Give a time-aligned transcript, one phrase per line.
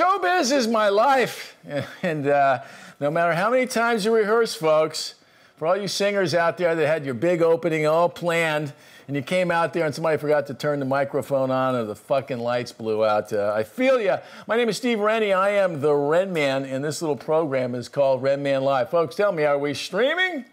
[0.00, 1.56] Showbiz is my life.
[2.02, 2.62] And uh,
[3.00, 5.14] no matter how many times you rehearse, folks,
[5.56, 8.72] for all you singers out there that had your big opening all planned,
[9.06, 11.94] and you came out there and somebody forgot to turn the microphone on or the
[11.94, 13.30] fucking lights blew out.
[13.30, 14.20] Uh, I feel ya.
[14.46, 15.34] My name is Steve Rennie.
[15.34, 18.88] I am the Ren Man, and this little program is called Ren Man Live.
[18.88, 20.46] Folks, tell me, are we streaming?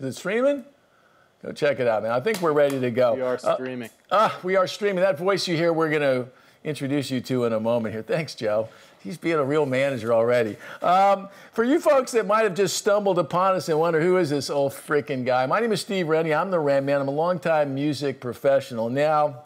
[0.00, 0.64] Is it streaming?
[1.44, 2.10] Go check it out, man.
[2.10, 3.14] I think we're ready to go.
[3.14, 3.90] We are streaming.
[4.10, 5.02] Ah, uh, we are streaming.
[5.02, 6.28] That voice you hear, we're going to
[6.64, 8.02] introduce you to in a moment here.
[8.02, 8.68] Thanks, Joe.
[9.02, 10.56] He's being a real manager already.
[10.80, 14.30] Um, for you folks that might have just stumbled upon us and wonder who is
[14.30, 16.32] this old freaking guy, my name is Steve Rennie.
[16.32, 17.00] I'm the Ren Man.
[17.00, 18.88] I'm a longtime music professional.
[18.88, 19.42] Now,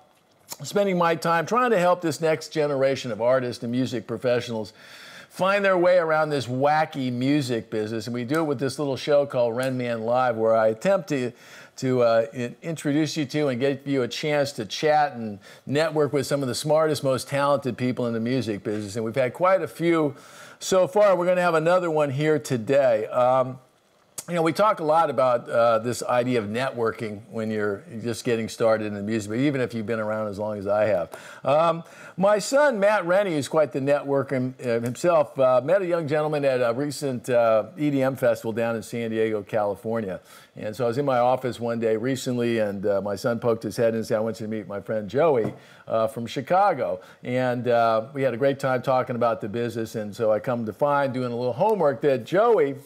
[0.62, 4.74] spending my time trying to help this next generation of artists and music professionals
[5.30, 8.06] find their way around this wacky music business.
[8.06, 11.08] And we do it with this little show called Ren Man Live, where I attempt
[11.10, 11.32] to
[11.76, 12.26] to uh,
[12.62, 16.48] introduce you to and give you a chance to chat and network with some of
[16.48, 18.96] the smartest, most talented people in the music business.
[18.96, 20.14] And we've had quite a few
[20.58, 21.16] so far.
[21.16, 23.06] We're going to have another one here today.
[23.06, 23.58] Um,
[24.28, 28.24] you know, we talk a lot about uh, this idea of networking when you're just
[28.24, 30.86] getting started in the music, but even if you've been around as long as I
[30.86, 31.10] have.
[31.44, 31.84] Um,
[32.16, 36.44] my son, Matt Rennie, who's quite the networker uh, himself, uh, met a young gentleman
[36.44, 40.20] at a recent uh, EDM festival down in San Diego, California.
[40.56, 43.62] And so I was in my office one day recently, and uh, my son poked
[43.62, 45.54] his head in and said, I want you to meet my friend Joey
[45.86, 47.00] uh, from Chicago.
[47.22, 47.66] And
[48.12, 49.94] we had a great time talking about the business.
[49.94, 52.76] And so I come to find, doing a little homework, that Joey,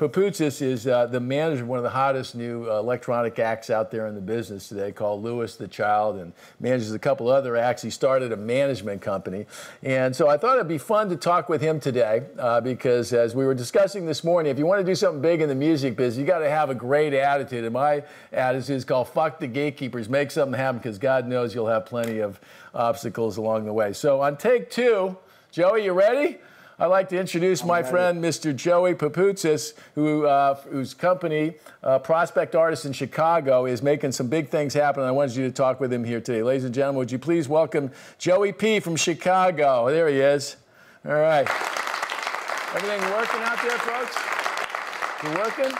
[0.00, 3.90] Papoutsis is uh, the manager of one of the hottest new uh, electronic acts out
[3.90, 7.82] there in the business today called Louis the Child and manages a couple other acts.
[7.82, 9.44] He started a management company.
[9.82, 13.34] And so I thought it'd be fun to talk with him today uh, because as
[13.34, 15.96] we were discussing this morning, if you want to do something big in the music
[15.96, 17.64] business, you got to have a great attitude.
[17.64, 21.66] And my attitude is called fuck the gatekeepers, make something happen because God knows you'll
[21.66, 22.40] have plenty of
[22.74, 23.92] obstacles along the way.
[23.92, 25.18] So on take two,
[25.50, 26.38] Joey, you ready?
[26.80, 28.56] I'd like to introduce my friend, Mr.
[28.56, 34.48] Joey Papoutsis, who, uh, whose company, uh, Prospect Artists in Chicago, is making some big
[34.48, 35.02] things happen.
[35.02, 36.42] I wanted you to talk with him here today.
[36.42, 38.80] Ladies and gentlemen, would you please welcome Joey P.
[38.80, 39.90] from Chicago.
[39.90, 40.56] There he is.
[41.04, 41.46] All right.
[42.74, 44.16] Everything working out there, folks?
[45.22, 45.78] You working?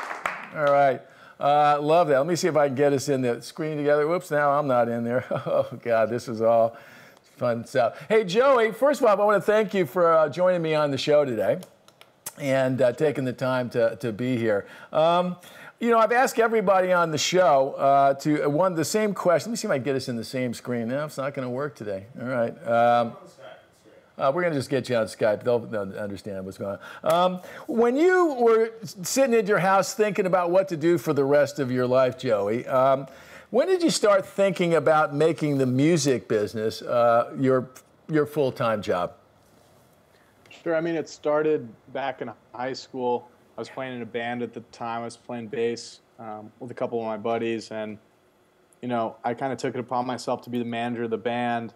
[0.54, 1.00] All right.
[1.40, 2.18] Uh, love that.
[2.18, 4.06] Let me see if I can get us in the screen together.
[4.06, 5.24] Whoops, now I'm not in there.
[5.46, 6.76] Oh, God, this is all
[7.40, 7.98] Fun stuff.
[8.06, 10.90] Hey, Joey, first of all, I want to thank you for uh, joining me on
[10.90, 11.58] the show today
[12.38, 14.66] and uh, taking the time to, to be here.
[14.92, 15.36] Um,
[15.78, 19.48] you know, I've asked everybody on the show uh, to uh, one the same question.
[19.48, 20.88] Let me see if I can get us in the same screen.
[20.88, 22.04] No, it's not going to work today.
[22.20, 22.68] All right.
[22.68, 23.16] Um,
[24.18, 25.42] uh, we're going to just get you on Skype.
[25.42, 27.34] They'll, they'll understand what's going on.
[27.34, 31.24] Um, when you were sitting at your house thinking about what to do for the
[31.24, 33.06] rest of your life, Joey, um,
[33.50, 37.70] when did you start thinking about making the music business uh, your
[38.08, 39.14] your full time job?
[40.62, 40.76] Sure.
[40.76, 43.28] I mean, it started back in high school.
[43.56, 45.02] I was playing in a band at the time.
[45.02, 47.98] I was playing bass um, with a couple of my buddies, and
[48.82, 51.18] you know, I kind of took it upon myself to be the manager of the
[51.18, 51.74] band,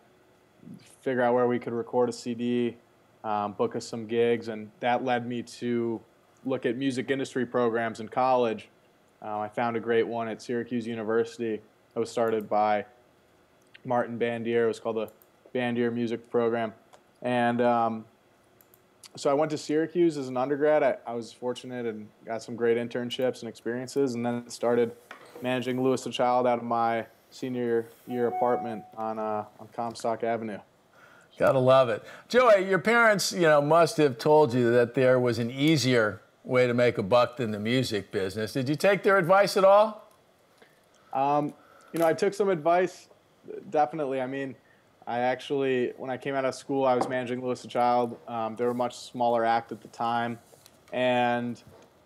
[1.02, 2.76] figure out where we could record a CD,
[3.24, 6.00] um, book us some gigs, and that led me to
[6.44, 8.68] look at music industry programs in college
[9.24, 11.54] um, I found a great one at Syracuse University.
[11.54, 12.84] It was started by
[13.84, 14.64] Martin Bandier.
[14.64, 15.10] It was called the
[15.54, 16.74] Bandier Music Program.
[17.22, 18.04] And um,
[19.16, 20.82] so I went to Syracuse as an undergrad.
[20.82, 24.92] I, I, was fortunate and got some great internships and experiences, and then started
[25.40, 30.58] managing Louis the Child out of my senior year apartment on, uh, on Comstock Avenue.
[31.38, 32.04] Gotta love it.
[32.28, 36.66] Joey, your parents, you know, must have told you that there was an easier way
[36.66, 38.52] to make a buck than the music business.
[38.52, 40.08] Did you take their advice at all?
[41.12, 41.54] Um,
[41.92, 43.08] you know, I took some advice,
[43.70, 44.20] definitely.
[44.20, 44.54] I mean,
[45.06, 48.18] I actually, when I came out of school, I was managing Louis the Child.
[48.28, 50.38] Um, they were a much smaller act at the time,
[50.92, 51.62] and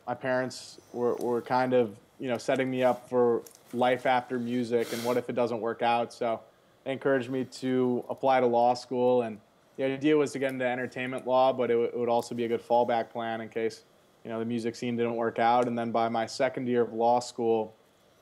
[0.07, 3.43] my parents were, were kind of, you know, setting me up for
[3.73, 6.13] life after music and what if it doesn't work out.
[6.13, 6.41] So
[6.85, 9.39] they encouraged me to apply to law school, and
[9.77, 12.49] the idea was to get into entertainment law, but it, it would also be a
[12.49, 13.85] good fallback plan in case
[14.25, 15.67] you know the music scene didn't work out.
[15.67, 17.75] And then by my second year of law school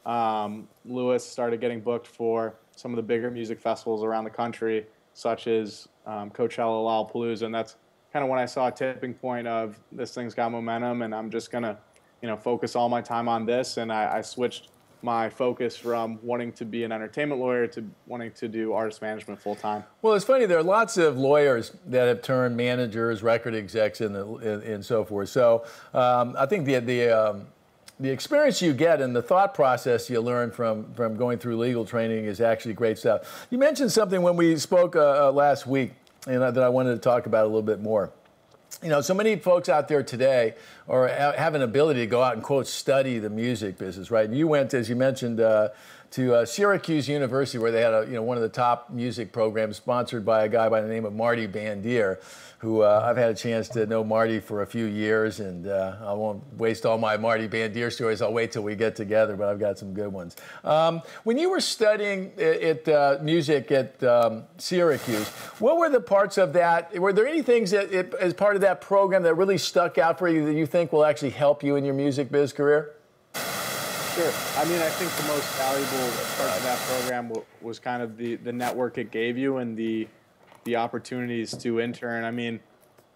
[0.04, 4.86] um, louis started getting booked for some of the bigger music festivals around the country
[5.14, 7.42] such as um, coachella lollapalooza.
[7.42, 7.76] And that's
[8.12, 11.30] kind of when i saw a tipping point of this thing's got momentum and i'm
[11.30, 11.76] just going to
[12.22, 13.76] you know focus all my time on this.
[13.76, 14.68] And I, I switched
[15.06, 19.40] my focus from wanting to be an entertainment lawyer to wanting to do artist management
[19.40, 19.84] full time.
[20.02, 20.46] Well, it's funny.
[20.46, 25.28] There are lots of lawyers that have turned managers, record execs, and, and, so forth.
[25.28, 25.64] So
[25.94, 27.46] um, I think the the um,
[28.00, 31.84] the experience you get and the thought process you learn from, from going through legal
[31.84, 33.46] training is actually great stuff.
[33.48, 35.92] You mentioned something when we spoke uh, uh, last week
[36.26, 38.12] and that I wanted to talk about a little bit more.
[38.82, 40.54] You know, so many folks out there today
[40.88, 44.28] are have an ability to go out and quote study the music business, right?
[44.28, 45.70] And you went, as you mentioned, uh,
[46.16, 49.32] to uh, Syracuse University, where they had a, you know one of the top music
[49.32, 52.22] programs, sponsored by a guy by the name of Marty Bandier,
[52.56, 55.96] who uh, I've had a chance to know Marty for a few years, and uh,
[56.00, 58.22] I won't waste all my Marty Bandier stories.
[58.22, 60.36] I'll wait till we get together, but I've got some good ones.
[60.64, 65.28] Um, when you were studying it, uh, music at um, Syracuse,
[65.58, 66.98] what were the parts of that?
[66.98, 70.18] Were there any things that, it, as part of that program, that really stuck out
[70.18, 72.95] for you that you think will actually help you in your music biz career?
[74.16, 74.32] Sure.
[74.56, 77.30] I mean, I think the most valuable part of that program
[77.60, 80.08] was kind of the, the network it gave you and the
[80.64, 82.24] the opportunities to intern.
[82.24, 82.58] I mean,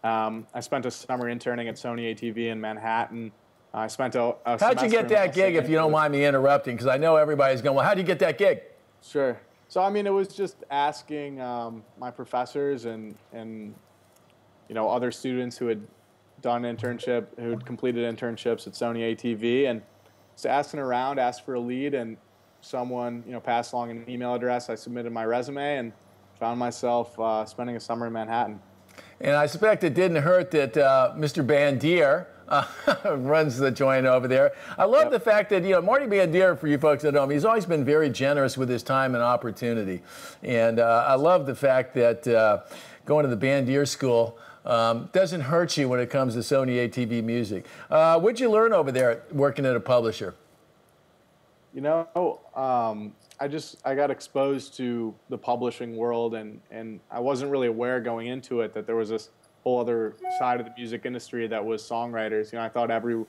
[0.04, 3.32] um, I spent a summer interning at Sony ATV in Manhattan.
[3.72, 6.76] I spent a, a How'd you get that gig, if you don't mind me interrupting?
[6.76, 8.60] Because I know everybody's going, well, how'd you get that gig?
[9.02, 9.40] Sure.
[9.68, 13.74] So, I mean, it was just asking um, my professors and, and,
[14.68, 15.80] you know, other students who had
[16.42, 19.80] done internship, who had completed internships at Sony ATV, and
[20.40, 22.16] so asking around, asked for a lead, and
[22.62, 24.70] someone you know passed along an email address.
[24.70, 25.92] I submitted my resume and
[26.38, 28.60] found myself uh, spending a summer in Manhattan.
[29.20, 31.46] And I suspect it didn't hurt that uh, Mr.
[31.46, 32.64] Bandier uh,
[33.16, 34.52] runs the joint over there.
[34.78, 35.12] I love yep.
[35.12, 37.84] the fact that, you know, Marty Bandier, for you folks at home, he's always been
[37.84, 40.02] very generous with his time and opportunity.
[40.42, 42.62] And uh, I love the fact that uh,
[43.04, 44.38] going to the Bandier School
[44.70, 47.66] um, doesn't hurt you when it comes to Sony ATV music.
[47.90, 50.36] Uh, what'd you learn over there working at a publisher?
[51.74, 57.18] You know, um, I just I got exposed to the publishing world, and and I
[57.18, 59.30] wasn't really aware going into it that there was this
[59.64, 62.52] whole other side of the music industry that was songwriters.
[62.52, 63.26] You know, I thought every, you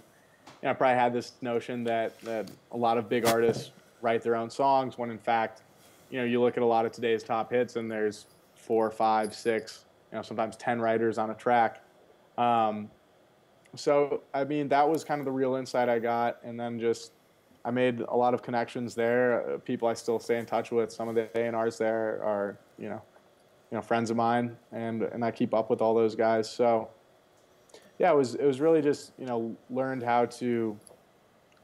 [0.63, 3.71] know, I probably had this notion that that a lot of big artists
[4.01, 5.63] write their own songs, when in fact,
[6.11, 9.33] you know, you look at a lot of today's top hits, and there's four, five,
[9.33, 11.83] six you know, sometimes 10 riders on a track.
[12.37, 12.89] Um,
[13.75, 16.37] so, I mean, that was kind of the real insight I got.
[16.43, 17.13] And then just,
[17.63, 19.53] I made a lot of connections there.
[19.53, 20.91] Uh, people I still stay in touch with.
[20.91, 23.01] Some of the A&Rs there are, you know,
[23.71, 26.49] you know, friends of mine, and and I keep up with all those guys.
[26.49, 26.89] So,
[27.99, 30.77] yeah, it was it was really just you know learned how to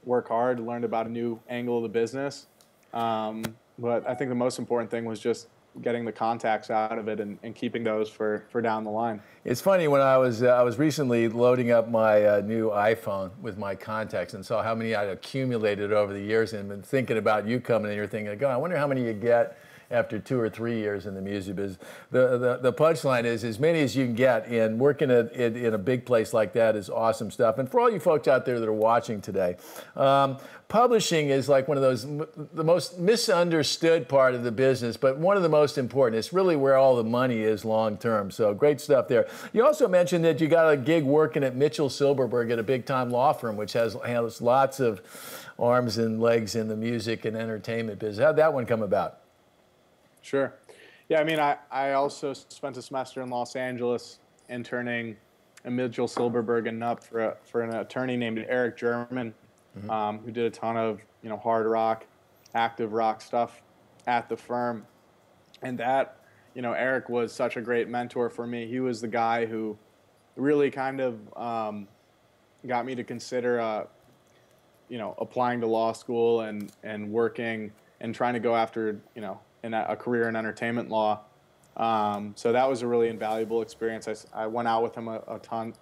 [0.04, 2.46] work hard, learned about a new angle of the business.
[2.94, 3.42] Um,
[3.78, 5.48] but I think the most important thing was just
[5.82, 9.20] getting the contacts out of it and, and keeping those for, for down the line.
[9.44, 13.30] It's funny when I was uh, I was recently loading up my uh, new iPhone
[13.40, 17.18] with my contacts and saw how many I'd accumulated over the years and been thinking
[17.18, 19.58] about you coming and you're thinking, God, I wonder how many you get
[19.90, 21.78] after two or three years in the music business.
[22.10, 25.56] The, the, the punchline is as many as you can get, and working at, in,
[25.56, 27.58] in, a big place like that is awesome stuff.
[27.58, 29.56] And for all you folks out there that are watching today,
[29.96, 30.38] um,
[30.68, 32.06] publishing is like one of those
[32.52, 36.18] the most misunderstood part of the business but one of the most important.
[36.18, 38.30] It's really where all the money is long term.
[38.30, 39.26] So great stuff there.
[39.54, 42.84] You also mentioned that you got a gig working at mitchell silberberg at a big
[42.84, 45.00] time law firm which has, has lots of
[45.58, 49.20] arms and legs in the music and entertainment business how'd that one come about
[50.28, 50.54] sure
[51.08, 55.16] yeah i mean i, I also spent a semester in los angeles interning
[55.64, 59.34] at mitchell silberberg and Knupp for, a, for an attorney named eric german
[59.78, 59.90] mm-hmm.
[59.90, 62.06] um, who did a ton of you know hard rock,
[62.54, 63.62] active rock stuff
[64.06, 64.86] at the firm,
[65.62, 66.18] and that
[66.54, 68.66] you know Eric was such a great mentor for me.
[68.66, 69.76] He was the guy who
[70.36, 71.88] really kind of um,
[72.66, 73.84] got me to consider uh,
[74.88, 79.22] you know applying to law school and and working and trying to go after you
[79.22, 81.20] know in a, a career in entertainment law.
[81.76, 84.08] Um, so that was a really invaluable experience.
[84.08, 85.74] I, I went out with him a, a ton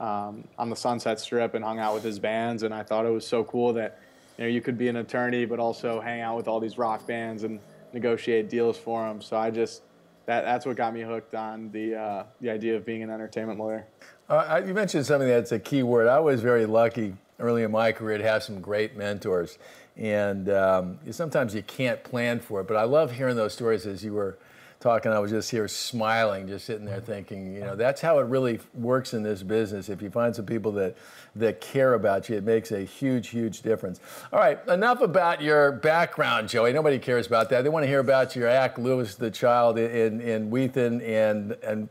[0.00, 2.62] um, on the Sunset Strip and hung out with his bands.
[2.62, 4.00] And I thought it was so cool that
[4.38, 7.06] you know you could be an attorney, but also hang out with all these rock
[7.06, 7.60] bands and
[7.92, 9.20] negotiate deals for them.
[9.20, 9.82] So I just
[10.26, 13.58] that that's what got me hooked on the uh, the idea of being an entertainment
[13.58, 13.86] lawyer.
[14.28, 16.08] Uh, you mentioned something that's a key word.
[16.08, 19.58] I was very lucky early in my career to have some great mentors,
[19.96, 22.68] and um, sometimes you can't plan for it.
[22.68, 24.38] But I love hearing those stories as you were
[24.82, 28.24] talking, I was just here smiling, just sitting there thinking, you know, that's how it
[28.24, 29.88] really works in this business.
[29.88, 30.96] If you find some people that
[31.36, 34.00] that care about you, it makes a huge, huge difference.
[34.32, 36.72] All right, enough about your background, Joey.
[36.74, 37.62] Nobody cares about that.
[37.62, 41.88] They want to hear about your act, Louis the Child in in Whethan, and and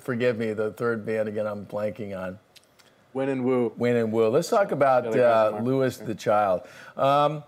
[0.00, 1.46] forgive me, the third band again.
[1.46, 2.38] I'm blanking on.
[3.12, 3.72] Win and Woo.
[3.76, 4.28] Win and Woo.
[4.28, 6.62] Let's talk about uh, Louis the Child.
[6.96, 7.42] Um,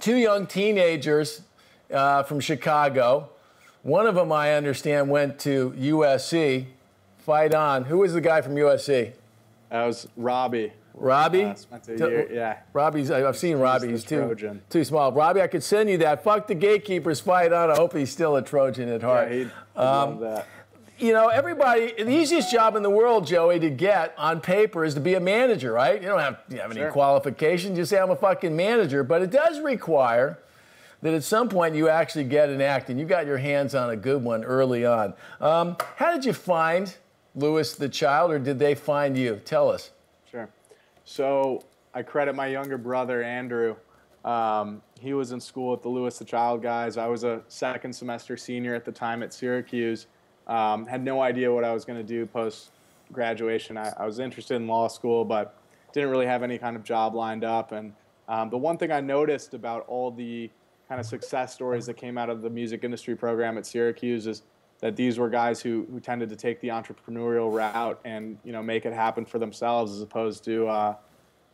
[0.00, 1.42] two young teenagers
[1.92, 3.30] uh, from Chicago
[3.82, 6.64] one of them, I understand, went to USC.
[7.18, 7.84] Fight on.
[7.84, 9.12] Who was the guy from USC?
[9.68, 10.72] That was Robbie.
[10.94, 11.44] Robbie?
[11.44, 11.54] Uh,
[11.88, 12.58] year, yeah.
[12.72, 13.10] Robbie's.
[13.10, 13.88] I've seen Robbie.
[13.88, 14.62] He's too Trojan.
[14.70, 15.12] too small.
[15.12, 16.24] Robbie, I could send you that.
[16.24, 17.70] Fuck the gatekeepers fight on.
[17.70, 19.30] I hope he's still a Trojan at Yeah, heart.
[19.32, 19.50] he'd, he'd
[19.80, 20.46] Um, love that.
[20.98, 24.94] You know, everybody, the easiest job in the world, Joey, to get on paper is
[24.94, 26.00] to be a manager, right?
[26.00, 26.92] You don't have, you have any Sure.
[26.92, 27.76] qualifications.
[27.76, 29.02] You say, I'm a fucking manager.
[29.02, 30.38] But it does require
[31.02, 33.90] that at some point you actually get an act, and you got your hands on
[33.90, 35.14] a good one early on.
[35.40, 36.94] Um, how did you find
[37.34, 39.40] Louis the Child, or did they find you?
[39.44, 39.90] Tell us.
[40.30, 40.48] Sure.
[41.04, 43.74] So I credit my younger brother, Andrew.
[44.24, 46.96] Um, he was in school at the Louis the Child guys.
[46.96, 50.06] I was a second semester senior at the time at Syracuse.
[50.46, 52.70] Um, had no idea what I was going to do post
[53.12, 53.76] graduation.
[53.76, 55.56] I, I was interested in law school, but
[55.92, 57.72] didn't really have any kind of job lined up.
[57.72, 57.92] And
[58.28, 60.50] um, the one thing I noticed about all the
[60.88, 64.42] kind of success stories that came out of the music industry program at Syracuse is
[64.80, 68.62] that these were guys who, who tended to take the entrepreneurial route and you know
[68.62, 70.94] make it happen for themselves as opposed to uh,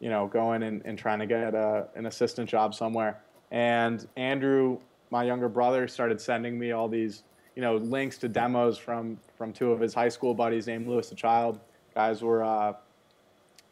[0.01, 3.21] you know going and, and trying to get a, an assistant job somewhere.
[3.51, 4.79] And Andrew,
[5.11, 7.23] my younger brother, started sending me all these
[7.61, 11.07] you know links to demos from from two of his high school buddies named Louis
[11.11, 11.61] the Child.
[11.95, 12.73] Guys were uh,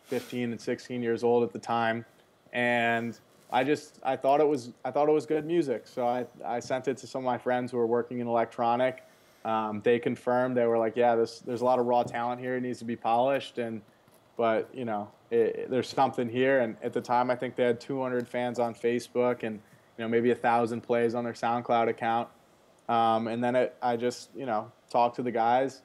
[0.08, 2.04] 15 and 16 years old at the time,
[2.52, 3.18] and
[3.50, 6.60] I just I thought it was I thought it was good music, so I I
[6.60, 9.04] sent it to some of my friends who were working in electronic.
[9.46, 12.58] Um, they confirmed they were like, yeah, this there's a lot of raw talent here.
[12.58, 13.80] It needs to be polished, and
[14.36, 16.60] but you know it, there's something here.
[16.60, 19.54] And at the time, I think they had 200 fans on Facebook and
[19.96, 22.28] you know maybe a thousand plays on their SoundCloud account.
[22.88, 25.82] Um, and then it, I just you know talked to the guys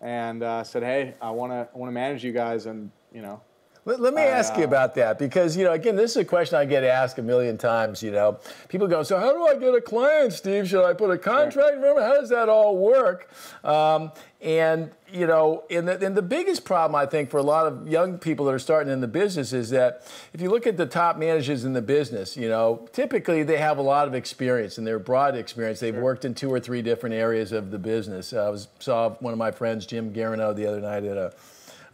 [0.00, 3.40] and uh, said, hey, I want to want to manage you guys, and you know
[3.86, 6.16] Let, let me I, ask you uh, about that because, you know, again, this is
[6.16, 8.02] a question I get asked a million times.
[8.02, 8.38] You know,
[8.68, 10.68] people go, So, how do I get a client, Steve?
[10.68, 11.76] Should I put a contract?
[11.76, 13.28] Remember, how does that all work?
[13.62, 14.10] Um,
[14.40, 17.88] and, you know, and the, and the biggest problem, I think, for a lot of
[17.88, 20.86] young people that are starting in the business is that if you look at the
[20.86, 24.86] top managers in the business, you know, typically they have a lot of experience and
[24.86, 25.80] they're broad experience.
[25.80, 28.32] They've worked in two or three different areas of the business.
[28.32, 31.32] I was, saw one of my friends, Jim Guerinot, the other night at a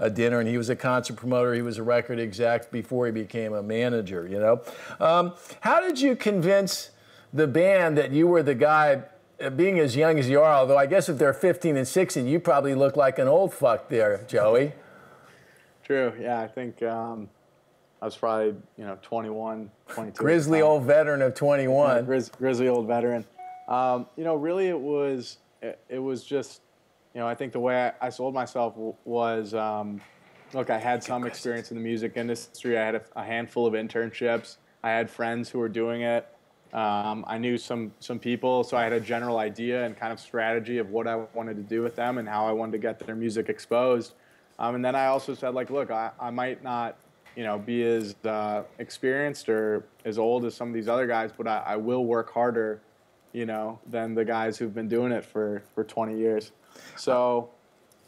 [0.01, 1.55] a dinner, and he was a concert promoter.
[1.55, 4.27] He was a record exec before he became a manager.
[4.27, 4.63] You know,
[4.99, 6.91] um, how did you convince
[7.33, 9.03] the band that you were the guy?
[9.41, 12.27] uh, Being as young as you are, although I guess if they're 15 and 16,
[12.27, 14.73] you probably look like an old fuck there, Joey.
[15.85, 16.13] True.
[16.21, 17.29] Yeah, I think um,
[18.01, 20.17] I was probably you know 21, 22.
[20.19, 22.07] Grizzly old veteran of Yeah, 21.
[22.07, 23.25] Grizz, grizzly old veteran.
[23.69, 26.63] Um, you know, really, it was it, it was just
[27.15, 30.01] you know I think the way I, I sold myself w- was um,
[30.53, 32.79] look I had some experience in the music industry.
[32.79, 34.57] I had a, a handful of internships.
[34.83, 36.27] I had friends who were doing it.
[36.73, 40.21] Um, I knew some some people, so I had a general idea and kind of
[40.21, 42.99] strategy of what I wanted to do with them and how I wanted to get
[43.01, 44.15] their music exposed.
[44.61, 46.97] Um, and then I also said, like, look, I, I might not,
[47.35, 51.31] you know, be as uh, experienced or as old as some of these other guys,
[51.37, 52.83] but I, I will work harder,
[53.33, 56.53] you know, than the guys who've been doing it for, for 20 years.
[56.97, 57.51] So,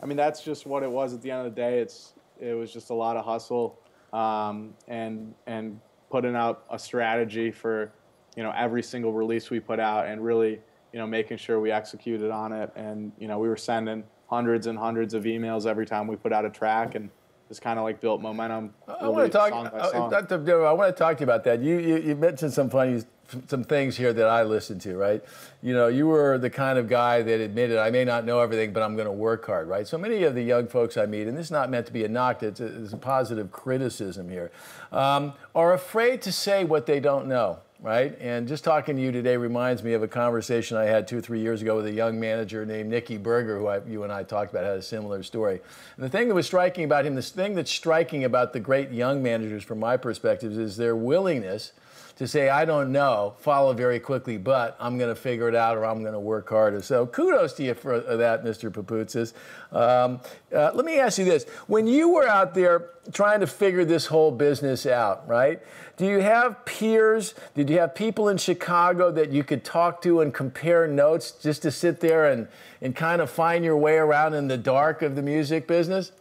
[0.02, 1.78] I mean, that's just what it was at the end of the day.
[1.78, 3.78] It's it was just a lot of hustle
[4.12, 7.92] um, and and putting out a strategy for,
[8.36, 10.60] you know, every single release we put out and really,
[10.92, 12.70] you know, making sure we executed on it.
[12.76, 16.32] And you know, we were sending hundreds and hundreds of emails every time we put
[16.32, 17.10] out a track and
[17.48, 18.72] just kind of like built momentum.
[18.88, 19.52] I want to talk.
[19.52, 20.08] Uh.
[20.08, 20.38] Dr.
[20.38, 21.60] Dero, I want to talk to you about that.
[21.62, 23.02] You, you you mentioned some funny
[23.48, 25.24] some things here that I listened to, right?
[25.62, 28.72] You know, you were the kind of guy that admitted I may not know everything,
[28.72, 29.86] but I'm going to work hard, right?
[29.86, 32.04] So many of the young folks I meet, and this is not meant to be
[32.04, 34.50] a knock, it's a, it's a positive criticism here,
[34.90, 37.58] um, are afraid to say what they don't know.
[37.84, 38.16] Right?
[38.20, 41.20] And just talking to you today reminds me of a conversation I had two or
[41.20, 44.22] three years ago with a young manager named Nicky Berger, who I, you and I
[44.22, 45.60] talked about, had a similar story.
[45.96, 48.92] And the thing that was striking about him, this thing that's striking about the great
[48.92, 51.72] young managers from my perspective, is their willingness
[52.16, 55.76] to say, I don't know, follow very quickly, but I'm going to figure it out
[55.76, 56.82] or I'm going to work harder.
[56.82, 58.70] So kudos to you for that, Mr.
[58.70, 59.32] Papoutsis.
[59.72, 60.20] Um,
[60.54, 61.44] uh, let me ask you this.
[61.66, 65.60] When you were out there trying to figure this whole business out, right?
[65.96, 67.34] Do you have peers?
[67.54, 71.62] Did you have people in Chicago that you could talk to and compare notes just
[71.62, 72.46] to sit there and,
[72.80, 76.12] and kind of find your way around in the dark of the music business?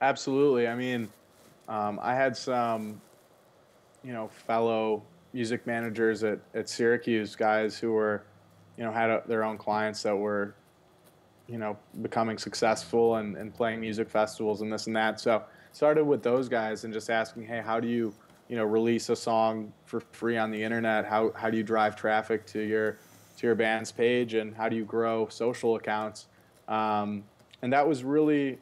[0.00, 0.66] Absolutely.
[0.66, 1.08] I mean,
[1.68, 3.00] um, I had some,
[4.04, 8.22] you know, fellow music managers at, at Syracuse, guys who were,
[8.76, 10.54] you know, had a, their own clients that were,
[11.48, 15.20] you know, becoming successful and, and playing music festivals and this and that.
[15.20, 15.42] So
[15.72, 18.14] started with those guys and just asking, hey, how do you,
[18.48, 21.06] you know, release a song for free on the internet?
[21.06, 22.98] How, how do you drive traffic to your
[23.38, 26.28] to your band's page and how do you grow social accounts?
[26.68, 27.24] Um,
[27.62, 28.58] and that was really,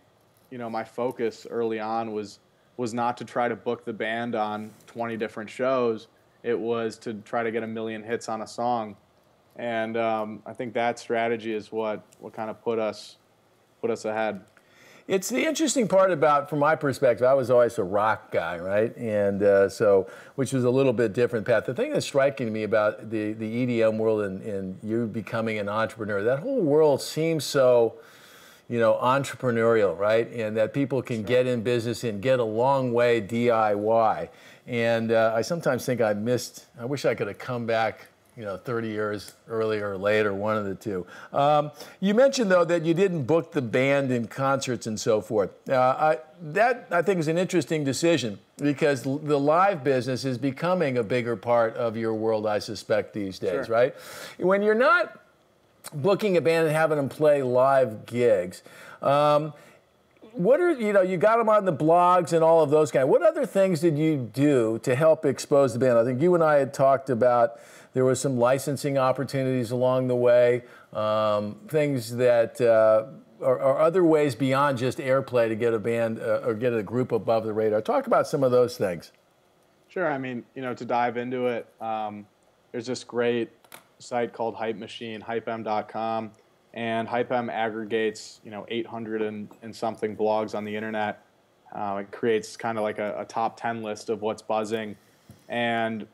[0.51, 2.39] you know, my focus early on was
[2.81, 6.09] was not to try to book the band on 20 different shows.
[6.43, 8.97] It was to try to get a million hits on a song,
[9.57, 13.19] and um, I think that strategy is what what kind of put us
[13.83, 14.41] put us ahead.
[15.07, 18.97] It's the interesting part about, from my perspective, I was always a rock guy, right?
[18.97, 21.67] And uh, so, which was a little bit different path.
[21.67, 25.59] The thing that's striking to me about the, the EDM world and, and you becoming
[25.59, 27.97] an entrepreneur, that whole world seems so,
[28.71, 30.31] you know, entrepreneurial, right?
[30.31, 31.27] And that people can sure.
[31.27, 34.29] get in business and get a long way DIY.
[34.69, 38.45] And uh, I sometimes think I missed, I wish I could have come back you
[38.45, 41.05] know, 30 years earlier or later, one of the two.
[41.33, 45.51] Um, you mentioned, though, that you didn't book the band in concerts and so forth.
[45.69, 50.97] Uh, I, that, I think, is an interesting decision because the live business is becoming
[50.97, 53.75] a bigger part of your world, I suspect, these days, sure.
[53.75, 53.95] right?
[54.39, 55.21] When you're not
[55.93, 58.63] booking a band and having them play live gigs,
[59.03, 59.53] um,
[60.33, 63.09] what are you know you got them on the blogs and all of those kind.
[63.09, 65.99] What other things did you do to help expose the band?
[65.99, 67.59] I think you and I had talked about
[67.93, 73.07] there was some licensing opportunities along the way, um, things that uh,
[73.45, 76.83] are, are, other ways beyond just airplay to get a band uh, or get a
[76.83, 77.81] group above the radar.
[77.81, 79.11] Talk about some of those things.
[79.89, 80.11] Sure.
[80.11, 82.27] I mean, you know, to dive into it, um,
[82.71, 83.51] there's this great
[84.01, 86.31] site called Hype Machine, hypem.com,
[86.75, 91.25] and Hypem aggregates, you know, 800 and, and something blogs on the internet.
[91.75, 94.97] Uh, it creates kind of like a, a top 10 list of what's buzzing.
[95.49, 96.07] And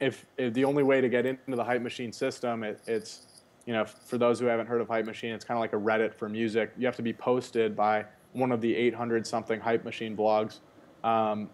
[0.00, 3.26] if, if, the only way to get into the Hype Machine system, it, it's
[3.66, 5.76] you know for those who haven't heard of Hype Machine, it's kind of like a
[5.76, 6.72] Reddit for music.
[6.78, 10.60] You have to be posted by one of the 800 something Hype Machine blogs,
[11.04, 11.50] um,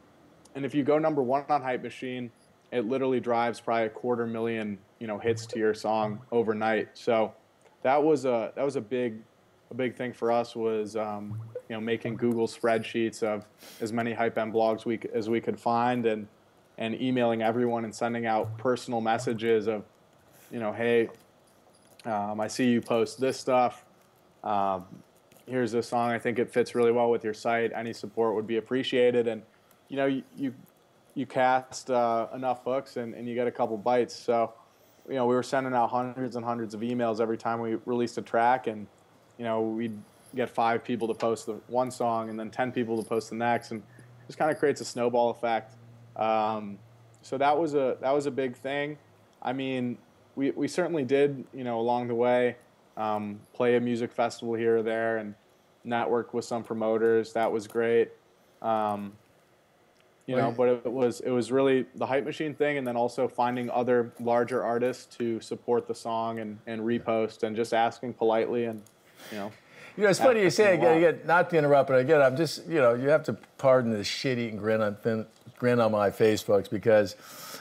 [0.54, 2.30] and if you go number one on Hype Machine,
[2.70, 6.88] it literally drives probably a quarter million you know hits to your song overnight.
[6.94, 7.32] So
[7.82, 9.20] that was a that was a big
[9.70, 13.46] a big thing for us was um, you know making Google spreadsheets of
[13.80, 16.26] as many Hype M blogs we as we could find and
[16.78, 19.84] and emailing everyone and sending out personal messages of,
[20.50, 21.08] you know, hey,
[22.04, 23.84] um, I see you post this stuff.
[24.44, 24.84] Um,
[25.46, 26.10] here's a song.
[26.10, 27.72] I think it fits really well with your site.
[27.74, 29.26] Any support would be appreciated.
[29.26, 29.42] And
[29.88, 30.54] you know, you you,
[31.14, 34.14] you cast uh, enough hooks and, and you get a couple bites.
[34.14, 34.52] So,
[35.08, 38.18] you know, we were sending out hundreds and hundreds of emails every time we released
[38.18, 38.86] a track, and
[39.38, 39.96] you know, we'd
[40.34, 43.36] get five people to post the one song and then ten people to post the
[43.36, 43.82] next, and
[44.26, 45.74] just kind of creates a snowball effect.
[46.16, 46.78] Um,
[47.22, 48.98] so that was a that was a big thing.
[49.42, 49.98] I mean,
[50.34, 52.56] we we certainly did you know along the way
[52.96, 55.34] um, play a music festival here or there and
[55.84, 57.32] network with some promoters.
[57.32, 58.10] That was great.
[58.62, 59.12] Um,
[60.26, 63.28] you know, but it was it was really the hype machine thing, and then also
[63.28, 68.64] finding other larger artists to support the song and, and repost, and just asking politely,
[68.64, 68.82] and
[69.30, 69.52] you know.
[69.96, 72.66] You know, it's funny you say again, again, not to interrupt, but again, I'm just,
[72.66, 75.24] you know, you have to pardon the shit-eating grin on thin,
[75.58, 77.14] grin on my face, folks, because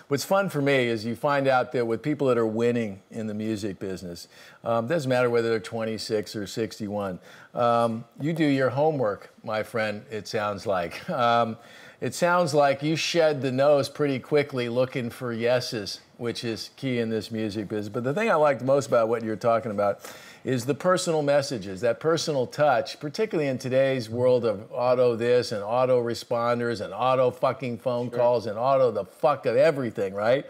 [0.10, 3.28] what's fun for me is you find out that with people that are winning in
[3.28, 4.28] the music business,
[4.66, 7.20] um, doesn't matter whether they're 26 or 61,
[7.54, 10.04] um, you do your homework, my friend.
[10.12, 11.02] It sounds like.
[11.16, 11.58] Um,
[12.02, 17.00] it sounds like you shed the nose pretty quickly looking for yeses, which is key
[17.00, 17.90] in this music business.
[17.90, 20.02] But the thing I liked most about what you're talking about
[20.44, 25.64] is the personal messages, that personal touch, particularly in today's world of auto this and
[25.64, 28.20] auto responders and auto fucking phone sure.
[28.20, 30.46] calls and auto the fuck of everything, right?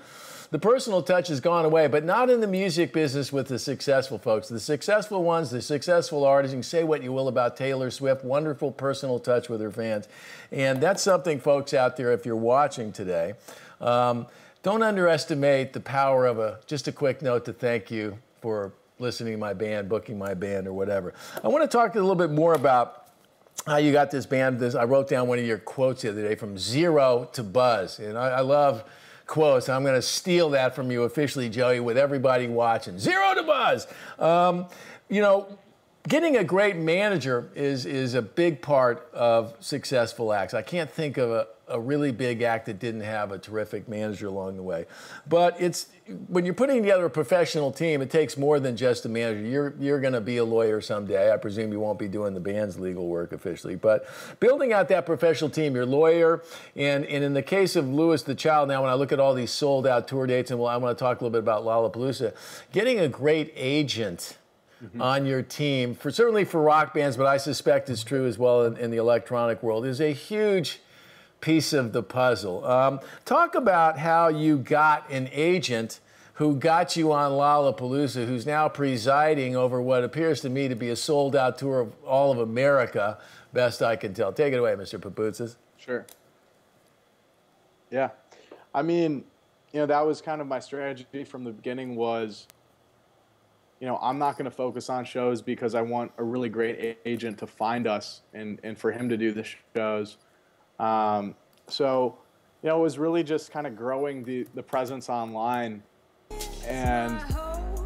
[0.55, 4.17] The personal touch has gone away, but not in the music business with the successful
[4.17, 4.47] folks.
[4.47, 8.23] The successful ones, the successful artists, you can say what you will about Taylor Swift,
[8.23, 10.07] wonderful personal touch with her fans.
[10.53, 13.33] And that's something, folks out there, if you're watching today,
[13.81, 14.27] um,
[14.63, 19.33] don't underestimate the power of a just a quick note to thank you for listening
[19.33, 21.13] to my band, booking my band, or whatever.
[21.43, 23.09] I want to talk a little bit more about
[23.67, 24.61] how you got this band.
[24.61, 27.99] This I wrote down one of your quotes the other day from zero to buzz,
[27.99, 28.85] and I, I love
[29.25, 29.69] quotes.
[29.69, 32.99] I'm going to steal that from you officially, Joey, with everybody watching.
[32.99, 33.87] Zero to buzz.
[34.19, 34.67] Um,
[35.09, 35.57] you know,
[36.07, 40.53] getting a great manager is is a big part of successful acts.
[40.53, 44.27] I can't think of a, a really big act that didn't have a terrific manager
[44.27, 44.85] along the way.
[45.27, 45.87] But it's
[46.27, 49.41] when you're putting together a professional team, it takes more than just a manager.
[49.41, 51.31] You're you're going to be a lawyer someday.
[51.31, 54.07] I presume you won't be doing the band's legal work officially, but
[54.39, 56.43] building out that professional team, your lawyer,
[56.75, 59.33] and and in the case of Louis the Child, now when I look at all
[59.33, 61.63] these sold out tour dates, and well, I want to talk a little bit about
[61.63, 62.35] Lollapalooza,
[62.71, 64.37] getting a great agent.
[64.83, 65.01] Mm-hmm.
[65.01, 68.65] on your team for certainly for rock bands, but I suspect it's true as well
[68.65, 70.81] in, in the electronic world is a huge
[71.45, 72.65] piece of the puzzle.
[72.65, 75.99] Um, talk about how you got an agent
[76.33, 80.89] who got you on Lollapalooza, who's now presiding over what appears to me to be
[80.89, 83.19] a sold out tour of all of America,
[83.53, 84.33] best I can tell.
[84.33, 84.99] Take it away, Mr.
[84.99, 85.55] Papoutsis.
[85.77, 86.03] Sure.
[87.91, 88.09] Yeah,
[88.73, 89.23] I mean,
[89.71, 91.95] you know, that was kind of my strategy from the beginning.
[91.95, 92.47] Was
[93.79, 96.97] you know, I'm not going to focus on shows because I want a really great
[97.05, 100.17] agent to find us and, and for him to do the shows.
[100.79, 101.35] Um,
[101.67, 102.17] so,
[102.61, 105.83] you know, it was really just kind of growing the, the presence online
[106.65, 107.19] and,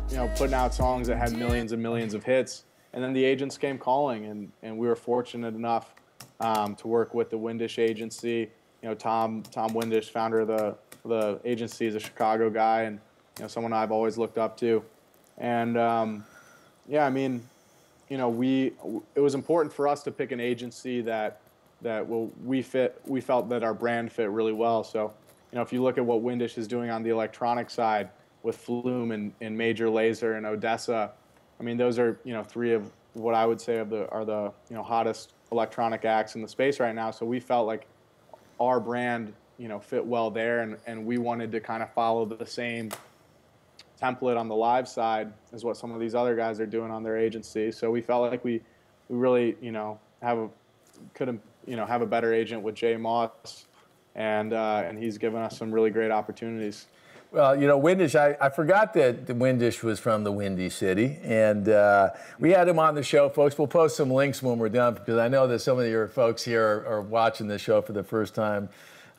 [0.10, 2.66] you know, putting out songs that had millions and millions of hits.
[2.94, 5.94] And then the agents came calling, and, and we were fortunate enough
[6.40, 8.50] um, to work with the Windish agency.
[8.82, 10.76] You know, Tom Tom Windish, founder of the
[11.06, 13.00] the agency, is a Chicago guy, and
[13.38, 14.84] you know, someone I've always looked up to.
[15.38, 16.26] And um,
[16.88, 17.42] yeah, I mean,
[18.10, 18.74] you know, we
[19.16, 21.42] it was important for us to pick an agency that
[21.82, 24.84] that will we fit we felt that our brand fit really well.
[24.84, 25.14] So,
[25.52, 28.10] you know, if you look at what Windish is doing on the electronic side
[28.44, 31.12] with Flume and, and Major Lazer and ODESZA,
[31.60, 34.26] I mean, those are you know three of what I would say of the are
[34.26, 37.12] the you know hottest electronic acts in the space right now.
[37.12, 37.88] So we felt like
[38.60, 42.26] our brand you know fit well there, and, and we wanted to kind of follow
[42.26, 42.92] the same
[44.02, 47.04] template on the live side as what some of these other guys are doing on
[47.04, 47.72] their agency.
[47.72, 48.62] So we felt like we
[49.10, 50.50] we really you know have a
[51.14, 53.66] couldn't you know have a better agent with Jay Moss,
[54.16, 56.88] and uh, and he's given us some really great opportunities.
[57.32, 61.20] Well, you know, Windish, I, I forgot that Windish was from the Windy City.
[61.22, 63.56] And uh, we had him on the show, folks.
[63.56, 66.44] We'll post some links when we're done because I know that some of your folks
[66.44, 68.68] here are, are watching this show for the first time.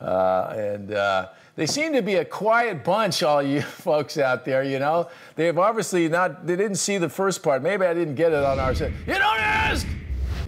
[0.01, 4.61] Uh, and uh, they seem to be a quiet bunch, all you folks out there,
[4.61, 5.07] you know.
[5.37, 7.61] They've obviously not, they didn't see the first part.
[7.61, 8.91] Maybe I didn't get it on our set.
[9.07, 9.87] You don't ask,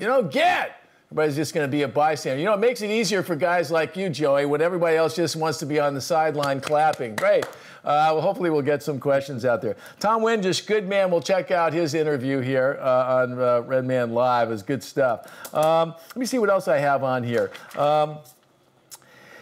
[0.01, 0.82] you don't get.
[1.13, 2.39] Everybody's just going to be a bystander.
[2.39, 5.35] You know, it makes it easier for guys like you, Joey, when everybody else just
[5.35, 7.15] wants to be on the sideline clapping.
[7.15, 7.45] Great.
[7.45, 9.77] Uh, well, hopefully, we'll get some questions out there.
[9.99, 11.11] Tom Windish, good man.
[11.11, 14.49] We'll check out his interview here uh, on uh, Ren Man Live.
[14.49, 15.53] It's good stuff.
[15.53, 17.51] Um, let me see what else I have on here.
[17.77, 18.17] Um,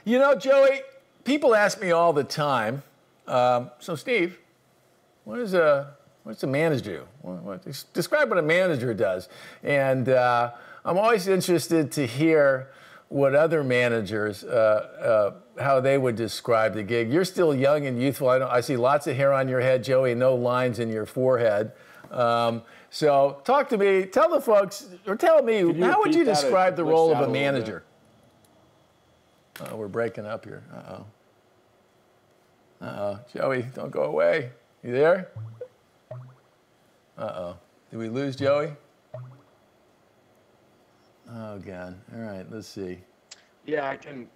[0.04, 0.82] you know, Joey,
[1.24, 2.84] people ask me all the time.
[3.30, 4.40] Um, so, Steve,
[5.24, 7.08] what is a what's a manager do?
[7.22, 9.30] What, what, describe what a manager does.
[9.64, 10.52] And uh,
[10.84, 12.70] I'm always interested to hear
[13.10, 17.12] what other managers uh, uh, how they would describe the gig.
[17.12, 18.30] You're still young and youthful.
[18.30, 20.16] I, I, see lots of hair on your head, Joey.
[20.16, 21.74] No lines in your forehead.
[22.10, 24.06] Um, so, talk to me.
[24.06, 27.84] Tell the folks, or tell me, how would you describe the role of a manager?
[29.60, 30.64] Oh, we're breaking up here.
[30.74, 31.06] Uh oh.
[32.82, 33.20] Uh oh.
[33.34, 34.52] Joey, don't go away.
[34.84, 35.30] You there?
[37.18, 37.58] Uh oh.
[37.92, 38.72] Did we lose Joey?
[41.34, 41.96] Oh, God.
[42.14, 43.00] All right, let's see.
[43.66, 44.28] Yeah, I can.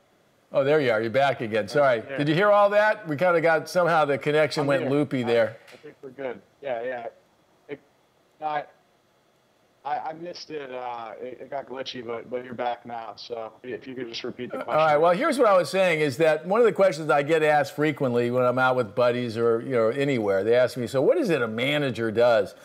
[0.51, 1.01] Oh, there you are.
[1.01, 1.67] You're back again.
[1.67, 2.03] Sorry.
[2.09, 2.17] Yeah.
[2.17, 3.07] Did you hear all that?
[3.07, 4.91] We kind of got somehow the connection I'm went here.
[4.91, 5.57] loopy there.
[5.71, 6.41] I, I, think we're good.
[6.61, 7.07] Yeah, yeah.
[7.67, 7.81] It,
[8.41, 8.63] I,
[9.85, 10.71] I, I missed it.
[10.71, 11.39] Uh, it.
[11.41, 11.49] it.
[11.49, 13.13] got glitchy, but but you're back now.
[13.15, 14.79] So if you could just repeat the question.
[14.79, 14.97] All right.
[14.97, 17.75] Well, here's what I was saying: is that one of the questions I get asked
[17.75, 20.43] frequently when I'm out with buddies or you know anywhere.
[20.43, 22.55] They ask me, "So what is it a manager does?"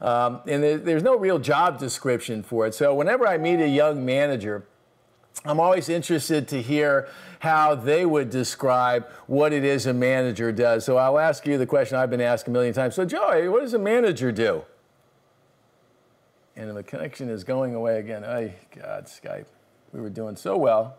[0.00, 2.74] Um, and there's no real job description for it.
[2.74, 4.64] So whenever I meet a young manager,
[5.44, 7.08] I'm always interested to hear
[7.40, 10.86] how they would describe what it is a manager does.
[10.86, 12.94] So I'll ask you the question I've been asked a million times.
[12.94, 14.64] So, Joey, what does a manager do?
[16.68, 18.24] And the connection is going away again.
[18.24, 19.46] Oh, God, Skype.
[19.92, 20.96] We were doing so well.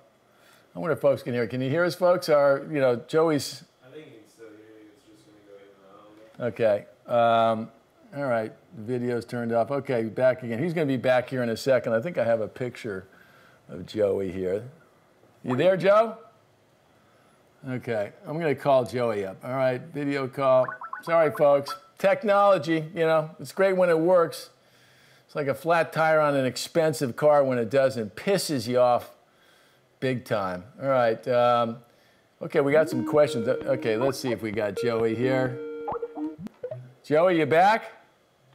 [0.76, 1.47] I wonder if folks can hear.
[1.47, 2.30] Can you hear us, folks?
[2.30, 3.63] Our, you know, Joey's.
[3.86, 4.89] I think he can still hear you.
[4.95, 6.86] It's just going to go in Okay.
[7.06, 7.69] Um,
[8.15, 8.52] all right.
[8.76, 9.69] The video's turned off.
[9.69, 10.62] Okay, back again.
[10.62, 11.93] He's going to be back here in a second.
[11.93, 13.08] I think I have a picture
[13.69, 14.63] of Joey here.
[15.43, 16.17] You there, Joe?
[17.69, 18.12] Okay.
[18.26, 19.38] I'm going to call Joey up.
[19.43, 19.82] All right.
[19.93, 20.65] Video call.
[21.04, 21.76] Sorry, folks.
[21.97, 24.50] Technology, you know, it's great when it works.
[25.32, 28.17] It's like a flat tire on an expensive car when it doesn't.
[28.17, 29.12] Pisses you off
[30.02, 30.65] big time.
[30.84, 31.26] All right.
[31.26, 31.78] Um,
[32.41, 33.48] okay, we got some questions.
[33.48, 35.58] Okay, let's see if we got Joey here.
[37.06, 37.94] Joey, you back?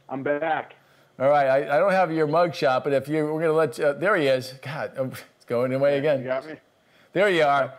[0.07, 0.75] I'm back.
[1.17, 1.47] All right.
[1.47, 3.85] I, I don't have your mug shot, but if you, we're going to let you,
[3.85, 4.53] uh, there he is.
[4.61, 4.91] God,
[5.35, 6.19] it's going away again.
[6.19, 6.57] You got me?
[7.11, 7.73] There you are.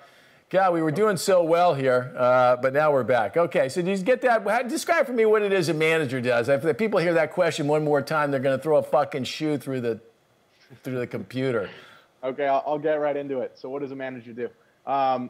[0.50, 3.36] God, we were doing so well here, uh, but now we're back.
[3.36, 4.66] Okay, so do you get that?
[4.66, 6.48] Describe for me what it is a manager does.
[6.48, 9.58] If people hear that question one more time, they're going to throw a fucking shoe
[9.58, 10.00] through the
[10.82, 11.68] through the computer.
[12.24, 13.58] Okay, I'll, I'll get right into it.
[13.58, 14.48] So, what does a manager do?
[14.90, 15.28] Um,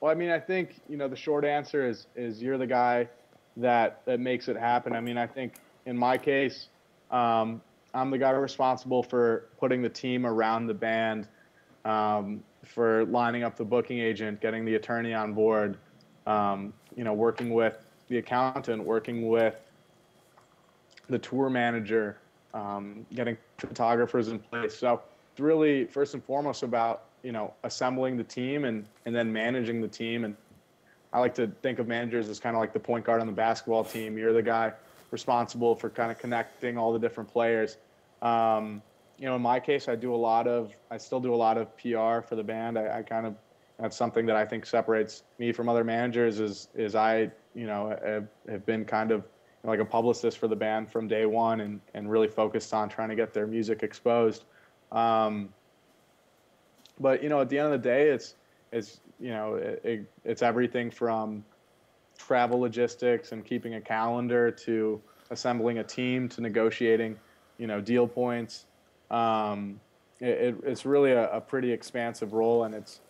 [0.00, 3.06] well, I mean, I think you know the short answer is is you're the guy
[3.58, 4.94] that that makes it happen.
[4.94, 6.68] I mean, I think in my case,
[7.10, 7.60] um,
[7.92, 11.28] I'm the guy responsible for putting the team around the band.
[11.84, 15.76] Um, for lining up the booking agent, getting the attorney on board,
[16.26, 19.56] um, you know, working with the accountant, working with
[21.08, 22.18] the tour manager,
[22.54, 24.76] um, getting photographers in place.
[24.76, 29.32] So it's really first and foremost about you know assembling the team and and then
[29.32, 30.36] managing the team and
[31.14, 33.32] I like to think of managers as kind of like the point guard on the
[33.32, 34.18] basketball team.
[34.18, 34.72] You're the guy
[35.12, 37.76] responsible for kind of connecting all the different players.
[38.20, 38.82] Um,
[39.18, 41.56] you know, in my case, I do a lot of, I still do a lot
[41.56, 42.78] of PR for the band.
[42.78, 43.34] I, I kind of,
[43.78, 47.96] that's something that I think separates me from other managers is, is I, you know,
[48.04, 49.24] have, have been kind of
[49.62, 53.08] like a publicist for the band from day one and, and really focused on trying
[53.08, 54.44] to get their music exposed.
[54.92, 55.48] Um,
[57.00, 58.36] but, you know, at the end of the day, it's,
[58.72, 61.44] it's, you know, it, it, it's everything from
[62.18, 65.00] travel logistics and keeping a calendar to
[65.30, 67.16] assembling a team to negotiating,
[67.58, 68.66] you know, deal points.
[69.10, 69.80] Um,
[70.20, 73.00] it, it's really a, a, pretty expansive role, and it's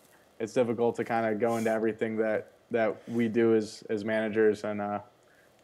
[0.40, 4.64] it's difficult to kind of go into everything that that we do as as managers,
[4.64, 4.98] and uh,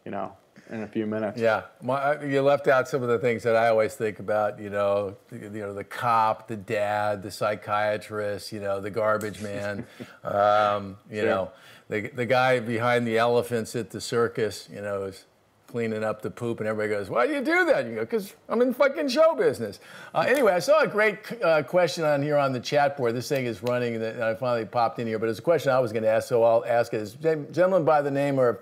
[0.05, 0.31] you know,
[0.69, 1.39] in a few minutes.
[1.39, 4.59] Yeah, My, you left out some of the things that I always think about.
[4.59, 8.51] You know, the, you know, the cop, the dad, the psychiatrist.
[8.51, 9.85] You know, the garbage man.
[10.23, 11.25] um, you sure.
[11.25, 11.51] know,
[11.89, 14.69] the the guy behind the elephants at the circus.
[14.71, 15.25] You know, is
[15.71, 18.33] cleaning up the poop, and everybody goes, "Why do you do that?" You go, "Because
[18.49, 19.79] I'm in fucking show business."
[20.13, 23.15] Uh, anyway, I saw a great uh, question on here on the chat board.
[23.15, 25.79] This thing is running, and I finally popped in here, but it's a question I
[25.79, 26.97] was going to ask, so I'll ask it.
[26.97, 28.59] It's a gentleman by the name of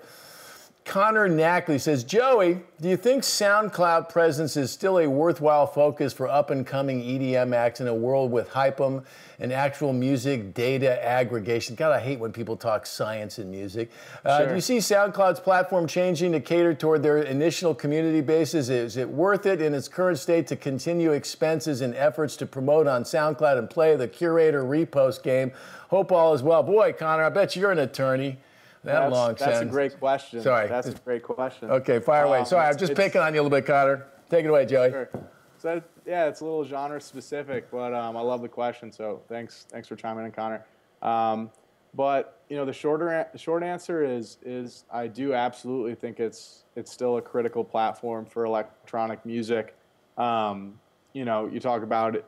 [0.84, 6.26] Connor Knackley says, Joey, do you think SoundCloud presence is still a worthwhile focus for
[6.26, 9.04] up and coming EDM acts in a world with hypem
[9.38, 11.76] and actual music data aggregation?
[11.76, 13.90] God, I hate when people talk science and music.
[14.24, 14.48] Uh, sure.
[14.48, 18.68] Do you see SoundCloud's platform changing to cater toward their initial community bases?
[18.70, 22.86] Is it worth it in its current state to continue expenses and efforts to promote
[22.86, 25.52] on SoundCloud and play the curator repost game?
[25.88, 26.62] Hope all is well.
[26.62, 28.38] Boy, Connor, I bet you're an attorney.
[28.84, 29.62] That that's, long That's sentence.
[29.62, 30.42] a great question.
[30.42, 30.66] Sorry.
[30.66, 31.70] That's a great question.
[31.70, 32.38] Okay, fire away.
[32.38, 34.06] Um, Sorry, I'm just picking on you a little bit, Connor.
[34.30, 34.90] Take it away, Joey.
[34.90, 35.10] Sure.
[35.58, 38.90] So yeah, it's a little genre specific, but um, I love the question.
[38.90, 40.64] So thanks, thanks for chiming in, Connor.
[41.02, 41.50] Um,
[41.94, 46.90] but you know, the shorter short answer is is I do absolutely think it's it's
[46.90, 49.76] still a critical platform for electronic music.
[50.16, 50.78] Um,
[51.12, 52.24] you know, you talk about it,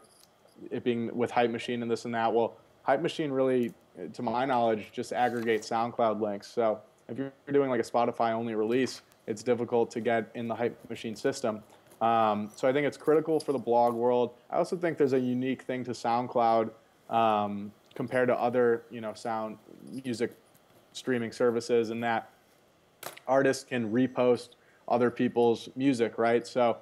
[0.70, 2.34] it being with Hype Machine and this and that.
[2.34, 3.72] Well, Hype Machine really
[4.12, 6.46] to my knowledge, just aggregate SoundCloud links.
[6.46, 10.54] So if you're doing like a Spotify only release, it's difficult to get in the
[10.54, 11.62] Hype Machine system.
[12.00, 14.34] Um, so I think it's critical for the blog world.
[14.50, 16.70] I also think there's a unique thing to SoundCloud
[17.08, 19.58] um, compared to other, you know, sound
[20.04, 20.32] music
[20.92, 22.30] streaming services, in that
[23.26, 24.50] artists can repost
[24.88, 26.46] other people's music, right?
[26.46, 26.78] So,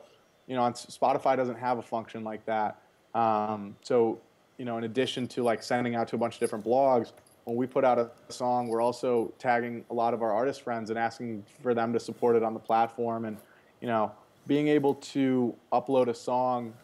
[0.47, 2.81] you know, Spotify doesn't have a function like that.
[3.15, 4.21] Um, so
[4.61, 7.13] you know, in addition to like sending out to a bunch of different blogs,
[7.45, 10.91] when we put out a song, we're also tagging a lot of our artist friends
[10.91, 13.25] and asking for them to support it on the platform.
[13.25, 13.39] And,
[13.81, 14.13] you know,
[14.47, 16.75] being able to upload a song,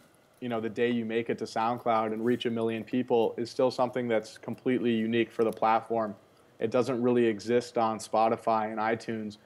[0.41, 3.51] you know, the day you make it to SoundCloud and reach a million people is
[3.51, 6.17] still something that's completely unique for the platform.
[6.59, 9.37] It doesn't really exist on Spotify and iTunes.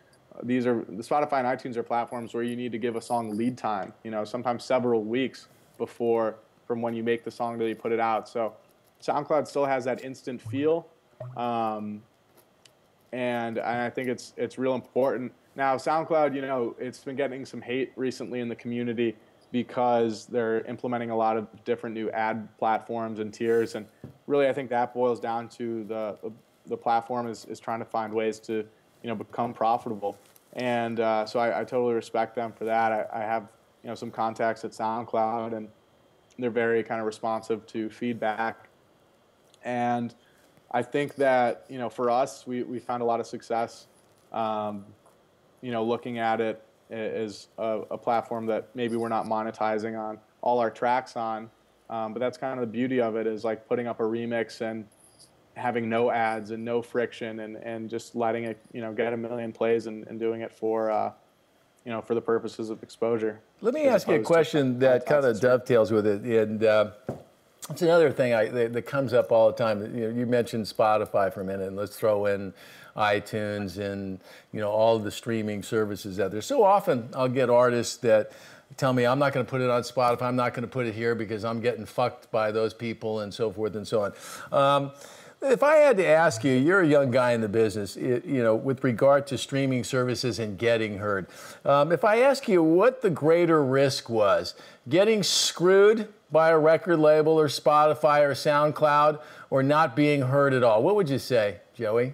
[0.44, 3.36] These are the Spotify and iTunes are platforms where you need to give a song
[3.36, 6.36] lead time, you know, sometimes several weeks before
[6.70, 8.28] from when you make the song to you put it out.
[8.28, 8.54] So
[9.02, 10.87] SoundCloud still has that instant feel,
[11.37, 12.00] um,
[13.12, 15.33] and I think it's it's real important.
[15.56, 19.16] Now SoundCloud, you know, it's been getting some hate recently in the community
[19.50, 23.85] because they're implementing a lot of different new ad platforms and tiers, and
[24.28, 26.16] really I think that boils down to the
[26.66, 28.64] the platform is, is trying to find ways to
[29.02, 30.16] you know become profitable,
[30.52, 32.92] and uh, so I, I, totally respect them for that.
[32.92, 33.48] I, I have
[33.83, 35.66] you know some contacts at SoundCloud and
[36.40, 38.68] they're very kind of responsive to feedback.
[39.64, 40.14] And
[40.70, 43.87] I think that, you know, for us, we, we found a lot of success,
[44.33, 44.85] um,
[45.61, 50.18] you know, looking at it as a, a, platform that maybe we're not monetizing on
[50.42, 51.50] all our tracks on.
[51.88, 54.61] Um, but that's kind of the beauty of it is like putting up a remix
[54.61, 54.87] and
[55.55, 59.16] having no ads and no friction and, and just letting it, you know, get a
[59.16, 61.12] million plays and, and doing it for, uh,
[61.84, 63.40] you know, for the purposes of exposure.
[63.60, 66.90] Let me ask you a question that kind of dovetails with it, and uh,
[67.70, 69.82] it's another thing I, that, that, comes up all the time.
[69.96, 72.52] You, know, you mentioned Spotify for a minute, and let's throw in
[72.96, 74.18] iTunes and
[74.52, 76.42] you know all the streaming services out there.
[76.42, 78.32] So often I'll get artists that
[78.76, 80.86] tell me I'm not going to put it on Spotify, I'm not going to put
[80.86, 84.12] it here because I'm getting fucked by those people and so forth and so on.
[84.52, 84.92] Um,
[85.42, 88.55] if I had to ask you, you're a young guy in the business, you know,
[88.55, 91.26] with regard to streaming services and getting heard.
[91.64, 94.55] Um, if I ask you what the greater risk was,
[94.88, 100.62] getting screwed by a record label or Spotify or SoundCloud, or not being heard at
[100.62, 102.12] all, what would you say, Joey?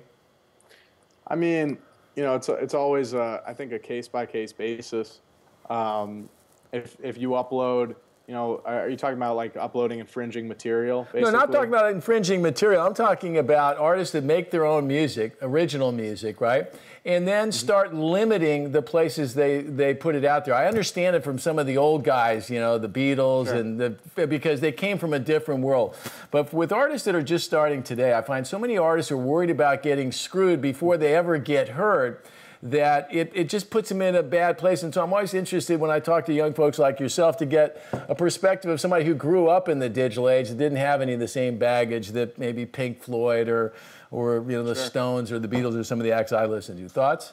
[1.27, 1.79] I mean,
[2.15, 5.21] you know, it's it's always a, I think a case by case basis.
[5.69, 6.29] Um,
[6.73, 11.05] if if you upload you know, are you talking about like uploading infringing material?
[11.05, 11.21] Basically?
[11.21, 12.85] No, not talking about infringing material.
[12.85, 16.67] I'm talking about artists that make their own music, original music, right?
[17.05, 17.53] And then mm-hmm.
[17.53, 20.55] start limiting the places they, they put it out there.
[20.55, 23.55] I understand it from some of the old guys, you know, the Beatles, sure.
[23.55, 25.95] and the because they came from a different world.
[26.33, 29.51] But with artists that are just starting today, I find so many artists are worried
[29.51, 32.23] about getting screwed before they ever get heard
[32.63, 34.83] that it, it just puts them in a bad place.
[34.83, 37.83] And so I'm always interested when I talk to young folks like yourself to get
[38.09, 41.13] a perspective of somebody who grew up in the digital age that didn't have any
[41.13, 43.73] of the same baggage that maybe Pink Floyd or,
[44.11, 44.85] or you know, the sure.
[44.85, 46.89] Stones or the Beatles or some of the acts I listen to.
[46.89, 47.33] Thoughts?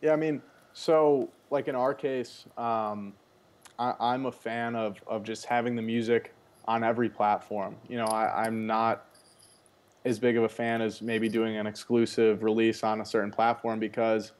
[0.00, 3.12] Yeah, I mean, so like in our case, um,
[3.78, 6.32] I, am a fan of, of just having the music
[6.66, 7.74] on every platform.
[7.88, 9.06] You know, I, I'm not
[10.04, 13.78] as big of a fan as maybe doing an exclusive release on a certain platform
[13.78, 14.32] because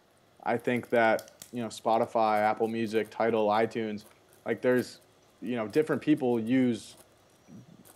[0.43, 4.05] I think that you know Spotify, Apple Music, Tidal, iTunes,
[4.45, 4.99] like there's
[5.41, 6.97] you know different people use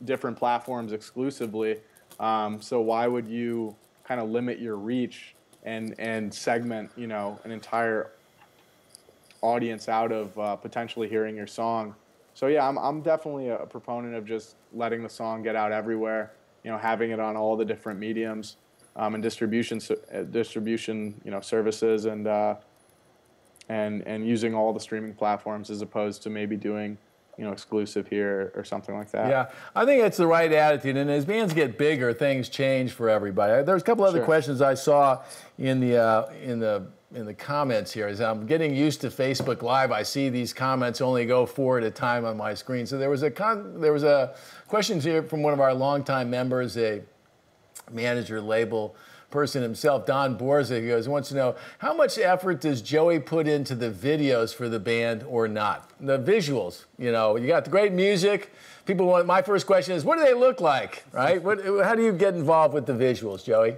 [0.05, 1.81] different platforms exclusively.
[2.20, 3.74] Um, so why would you
[4.05, 8.12] kind of limit your reach and and segment you know an entire
[9.42, 11.96] audience out of uh, potentially hearing your song?
[12.35, 16.33] So yeah, I'm I'm definitely a proponent of just letting the song get out everywhere
[16.66, 18.57] you know, having it on all the different mediums
[18.96, 19.81] um, and distribution
[20.12, 22.57] uh, distribution you know services and uh,
[23.68, 26.98] and and using all the streaming platforms as opposed to maybe doing
[27.38, 29.29] you know exclusive here or something like that.
[29.29, 30.96] Yeah, I think it's the right attitude.
[30.96, 33.62] And as bands get bigger, things change for everybody.
[33.62, 34.24] There's a couple other sure.
[34.24, 35.22] questions I saw
[35.59, 39.62] in the uh, in the in the comments here as I'm getting used to Facebook
[39.62, 39.92] Live.
[39.92, 42.87] I see these comments only go four at a time on my screen.
[42.87, 44.35] So there was a con- there was a
[44.66, 47.03] question here from one of our longtime members, a
[47.90, 48.97] manager label
[49.31, 50.81] person himself, Don Borza.
[50.81, 54.69] He goes wants to know how much effort does Joey put into the videos for
[54.69, 55.90] the band or not?
[56.01, 56.87] The visuals.
[56.99, 58.53] You know, you got the great music.
[58.85, 59.27] People want.
[59.27, 61.05] My first question is, what do they look like?
[61.12, 61.42] Right?
[61.42, 63.77] What, how do you get involved with the visuals, Joey?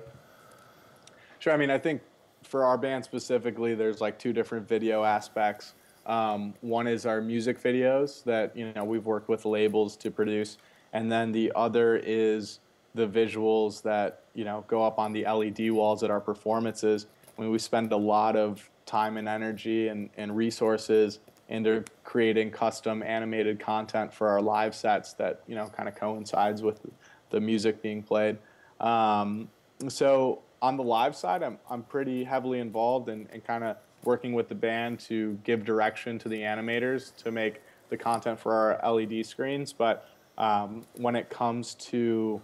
[1.38, 1.52] Sure.
[1.52, 2.02] I mean, I think
[2.48, 5.74] for our band specifically, there's like two different video aspects.
[6.06, 10.56] Um, one is our music videos that you know we've worked with labels to produce,
[10.92, 12.60] and then the other is
[12.94, 17.06] the visuals that you know go up on the LED walls at our performances.
[17.36, 22.50] I mean, we spend a lot of time and energy and, and resources into creating
[22.50, 26.80] custom animated content for our live sets that you know kind of coincides with
[27.28, 28.38] the music being played.
[28.80, 29.50] Um,
[29.88, 33.76] so on the live side, I'm, I'm pretty heavily involved and in, in kind of
[34.04, 38.52] working with the band to give direction to the animators to make the content for
[38.54, 39.72] our LED screens.
[39.72, 42.40] But um, when it comes to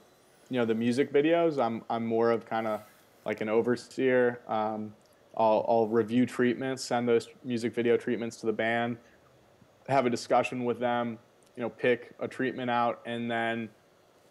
[0.50, 2.81] you know the music videos, I'm I'm more of kind of
[3.24, 4.40] like an overseer.
[4.48, 4.92] Um,
[5.37, 8.98] I'll, I'll review treatments, send those music video treatments to the band,
[9.88, 11.18] have a discussion with them,
[11.57, 13.68] you know, pick a treatment out, and then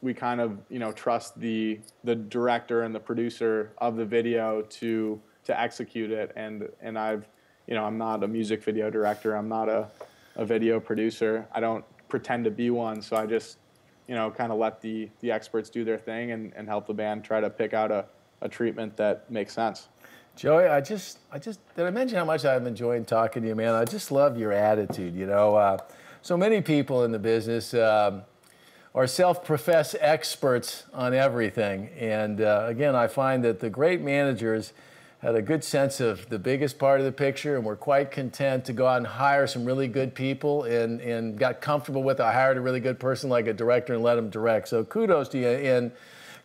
[0.04, 4.62] we kind of you know trust the the director and the producer of the video
[4.64, 6.32] to to execute it.
[6.36, 7.26] And and I've
[7.68, 9.36] you know I'm not a music video director.
[9.36, 9.90] I'm not a
[10.36, 11.48] a video producer.
[11.54, 13.02] I don't pretend to be one.
[13.02, 13.58] So I just
[14.08, 16.94] you know kind of let the the experts do their thing and, and help the
[16.94, 18.06] band try to pick out a,
[18.42, 19.88] a treatment that makes sense.
[20.36, 23.54] Joey, I just, I just, did I mention how much I've enjoyed talking to you,
[23.54, 23.76] man?
[23.76, 25.14] I just love your attitude.
[25.14, 25.78] You know, uh,
[26.24, 28.24] so many people in the business, um,
[28.96, 31.90] are self-professed experts on everything.
[32.00, 34.74] And uh, again, I find that the great managers
[35.20, 38.66] had a good sense of the biggest part of the picture and were quite content
[38.66, 42.24] to go out and hire some really good people and, and got comfortable with it.
[42.24, 44.68] I hired a really good person like a director and let them direct.
[44.68, 45.48] So kudos to you.
[45.48, 45.92] And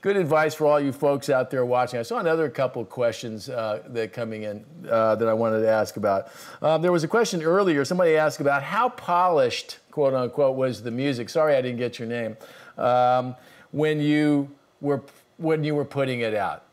[0.01, 1.99] good advice for all you folks out there watching.
[1.99, 5.69] I saw another couple of questions uh, that coming in uh, that I wanted to
[5.69, 6.29] ask about.
[6.63, 7.85] Um, there was a question earlier.
[7.85, 11.29] Somebody asked about how polished, quote unquote, was the music.
[11.29, 12.37] Sorry, I didn't get your name.
[12.77, 13.35] Um,
[13.73, 15.03] when you were
[15.37, 16.65] when you were putting it out.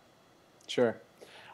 [0.68, 0.96] Sure.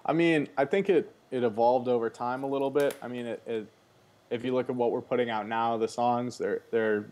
[0.05, 2.95] I mean, I think it it evolved over time a little bit.
[3.01, 3.67] I mean, it, it
[4.30, 7.05] if you look at what we're putting out now, the songs they're they're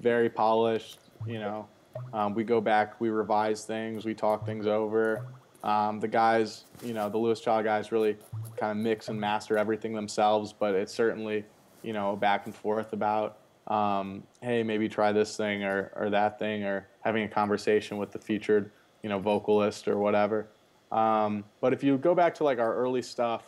[0.00, 0.98] very polished.
[1.26, 1.68] You know,
[2.12, 5.26] um, we go back, we revise things, we talk things over.
[5.64, 8.16] Um, the guys, you know, the Louis Child guys really
[8.56, 11.44] kind of mix and master everything themselves, but it's certainly,
[11.82, 16.38] you know, back and forth about, um, hey, maybe try this thing or, or that
[16.38, 18.70] thing, or having a conversation with the featured,
[19.02, 20.46] you know, vocalist or whatever.
[20.92, 23.42] Um, but if you go back to like our early stuff,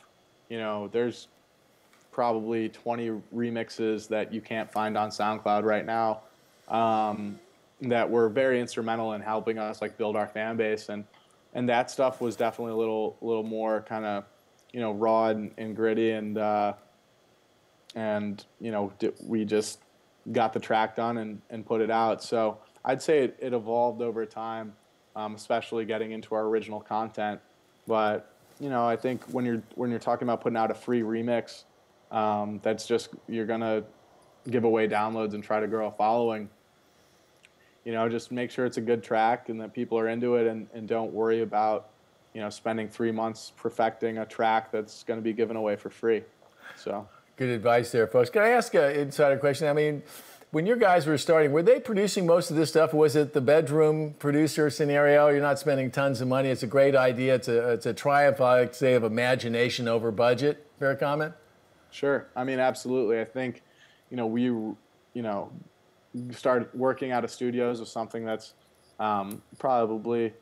[0.48, 1.28] you know, there's
[2.12, 6.20] probably 20 remixes that you can't find on SoundCloud right now.
[6.68, 7.38] Um,
[7.82, 11.04] that were very instrumental in helping us like build our fan base and
[11.54, 14.24] and that stuff was definitely a little little more kind of
[14.72, 16.72] you know raw and, and gritty and uh,
[17.94, 18.92] and you know
[19.24, 19.80] we just
[20.32, 22.22] got the track done and, and put it out.
[22.22, 24.74] So I'd say it, it evolved over time,
[25.16, 27.40] um, especially getting into our original content.
[27.86, 31.02] But you know, I think when you're when you're talking about putting out a free
[31.02, 31.64] remix,
[32.10, 33.82] um, that's just you're gonna
[34.48, 36.48] give away downloads and try to grow a following.
[37.90, 40.46] You know, just make sure it's a good track and that people are into it,
[40.46, 41.88] and, and don't worry about
[42.34, 45.90] you know spending three months perfecting a track that's going to be given away for
[45.90, 46.22] free.
[46.76, 48.30] So good advice there, folks.
[48.30, 49.66] Can I ask an insider question?
[49.66, 50.04] I mean
[50.52, 52.94] when your guys were starting, were they producing most of this stuff?
[52.94, 55.26] Was it the bedroom producer scenario?
[55.26, 56.48] You're not spending tons of money.
[56.48, 57.34] It's a great idea.
[57.34, 60.64] It's a, it's a triumph, I would say, of imagination over budget.
[60.78, 61.34] Fair comment?
[61.90, 62.28] Sure.
[62.36, 63.20] I mean, absolutely.
[63.20, 63.62] I think,
[64.10, 64.76] you know, we, you
[65.14, 65.50] know,
[66.30, 68.54] started working out of studios with something that's
[68.98, 70.32] um, probably,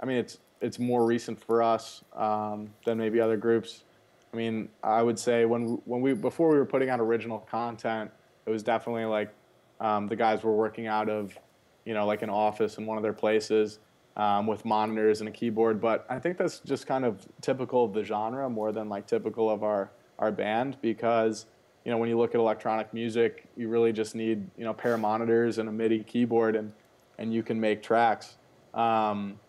[0.00, 3.84] I mean, it's it's more recent for us um, than maybe other groups.
[4.32, 8.10] I mean, I would say when when we before we were putting out original content,
[8.46, 9.32] it was definitely like
[9.80, 11.38] um, the guys were working out of,
[11.84, 13.78] you know, like an office in one of their places
[14.16, 15.80] um, with monitors and a keyboard.
[15.80, 19.48] But I think that's just kind of typical of the genre more than like typical
[19.48, 21.46] of our our band because
[21.88, 24.92] you know when you look at electronic music, you really just need you know pair
[24.92, 26.70] of monitors and a MIDI keyboard and
[27.16, 28.36] and you can make tracks.
[28.74, 29.40] Um,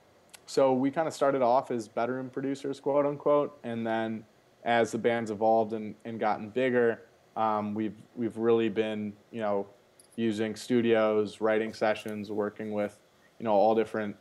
[0.45, 4.23] so we kind of started off as bedroom producers, quote unquote, and then
[4.63, 7.01] as the band's evolved and, and gotten bigger,
[7.35, 9.67] um, we've we've really been you know
[10.15, 12.97] using studios, writing sessions, working with,
[13.37, 14.15] you know, all different,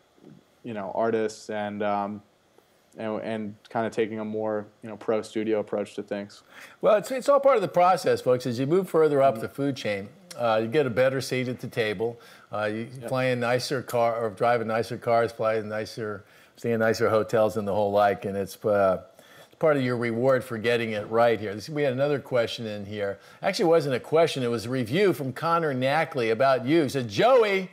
[0.65, 2.21] you know, artists and, um,
[2.99, 6.43] and, and kind of taking a more, you know, pro studio approach to things.
[6.81, 8.45] Well, it's, it's all part of the process, folks.
[8.47, 9.43] As you move further up mm-hmm.
[9.43, 12.21] the food chain, uh, you get a better seat at the table.
[12.53, 13.09] Uh, you yep.
[13.09, 16.25] fly in nicer car or driving nicer cars, fly in nicer,
[16.57, 19.03] stay in nicer hotels and the whole like, and it's uh,
[19.59, 21.57] part of your reward for getting it right here.
[21.71, 23.19] We had another question in here.
[23.43, 26.85] Actually, it wasn't a question, it was a review from Connor Knackley about you.
[26.85, 27.71] He said, Joey,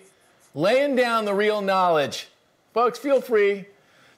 [0.54, 2.28] laying down the real knowledge.
[2.74, 3.66] Folks, feel free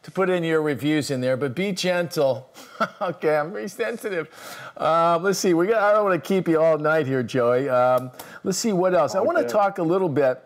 [0.08, 2.50] to put in your reviews in there, but be gentle.
[3.02, 4.30] okay, I'm very sensitive.
[4.78, 5.54] Uh, let's see.
[5.54, 7.68] We got, I don't want to keep you all night here, Joey.
[7.68, 8.12] Um,
[8.46, 9.16] let's see what else.
[9.16, 9.20] Okay.
[9.20, 10.42] I want to talk a little bit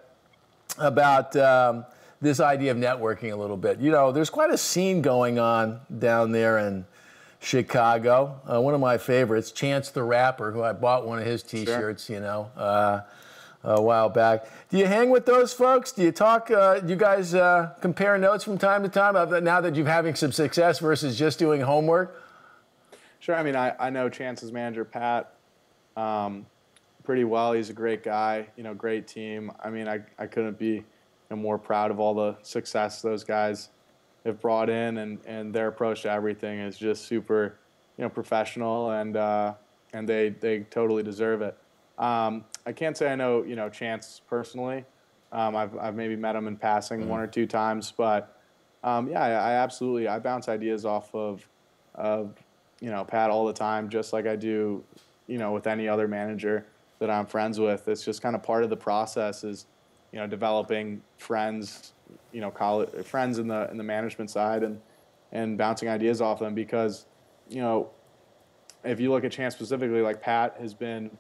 [0.80, 1.86] about um,
[2.22, 3.80] this idea of networking a little bit.
[3.80, 6.84] You know, there's quite a scene going on down there in
[7.39, 8.41] Chicago.
[8.51, 12.05] Uh, one of my favorites, Chance the Rapper, who I bought one of his T-shirts,
[12.05, 12.16] sure.
[12.16, 13.01] you know, uh,
[13.64, 14.45] a while back.
[14.70, 15.91] Do you hang with those folks?
[15.91, 16.49] Do you talk?
[16.49, 19.14] Uh, do you guys uh, compare notes from time to time?
[19.43, 22.22] Now that you're having some success versus just doing homework.
[23.20, 23.36] Sure.
[23.36, 25.36] I mean, I, I know Chance's manager Pat
[25.95, 26.45] um,
[27.03, 27.53] pretty well.
[27.53, 28.47] He's a great guy.
[28.57, 29.51] You know, great team.
[29.64, 30.86] I mean, I I couldn't be you
[31.30, 33.70] know, more proud of all the success those guys
[34.26, 37.57] have brought in, and, and their approach to everything is just super,
[37.97, 39.53] you know, professional, and uh,
[39.93, 41.57] and they they totally deserve it.
[41.97, 44.86] Um, I can't say I know you know Chance personally.
[45.32, 47.09] Um, I've I've maybe met him in passing mm-hmm.
[47.09, 48.38] one or two times, but
[48.84, 51.47] um, yeah, I, I, absolutely I bounce ideas off of
[51.95, 52.34] of
[52.80, 54.84] you know Pat all the time, just like I do,
[55.28, 56.66] you know, with any other manager
[56.99, 57.88] that I'm friends with.
[57.88, 59.66] It's just kind of part of the process is
[60.12, 61.93] you know developing friends
[62.34, 64.82] you know college friends in the in the management side and
[65.32, 67.05] and bouncing ideas off them because
[67.49, 67.89] you know
[68.84, 71.12] if you look at Chance specifically, like Pat has been,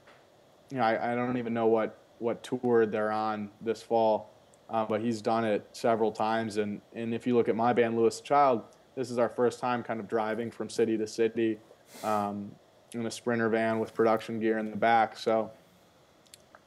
[0.71, 4.29] you know, I, I don't even know what what tour they're on this fall,
[4.69, 6.57] uh, but he's done it several times.
[6.57, 8.63] And and if you look at my band, Louis Child,
[8.95, 11.59] this is our first time kind of driving from city to city
[12.03, 12.51] um,
[12.93, 15.17] in a sprinter van with production gear in the back.
[15.17, 15.51] So,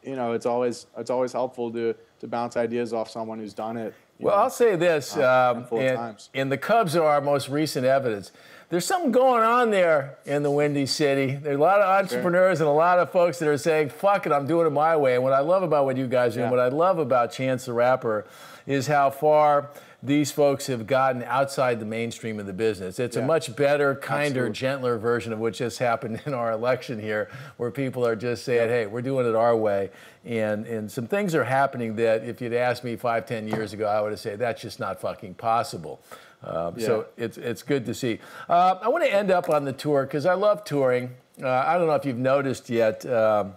[0.02, 3.76] you know, it's always it's always helpful to to bounce ideas off someone who's done
[3.76, 7.48] it well, know, I'll say this, uh, um, and, and, the Cubs are our most
[7.48, 8.30] recent evidence.
[8.68, 11.34] There's something going on there in the Windy City.
[11.34, 12.66] There's a lot of entrepreneurs sure.
[12.66, 15.14] and a lot of folks that are saying, fuck it, I'm doing it my way.
[15.14, 16.46] And what I love about what you guys do, yeah.
[16.46, 18.24] and what I love about Chance the Rapper,
[18.66, 19.70] is how far
[20.04, 22.98] these folks have gotten outside the mainstream of the business.
[22.98, 23.22] It's yeah.
[23.22, 24.52] a much better, kinder, Absolutely.
[24.52, 28.68] gentler version of what just happened in our election here, where people are just saying,
[28.68, 29.90] hey, we're doing it our way.
[30.26, 33.86] And, and some things are happening that if you'd asked me five, ten years ago,
[33.86, 36.00] I would have said, that's just not fucking possible.
[36.42, 36.86] Uh, yeah.
[36.86, 38.18] So it's, it's good to see.
[38.48, 41.14] Uh, I want to end up on the tour because I love touring.
[41.42, 43.54] Uh, I don't know if you've noticed yet, um,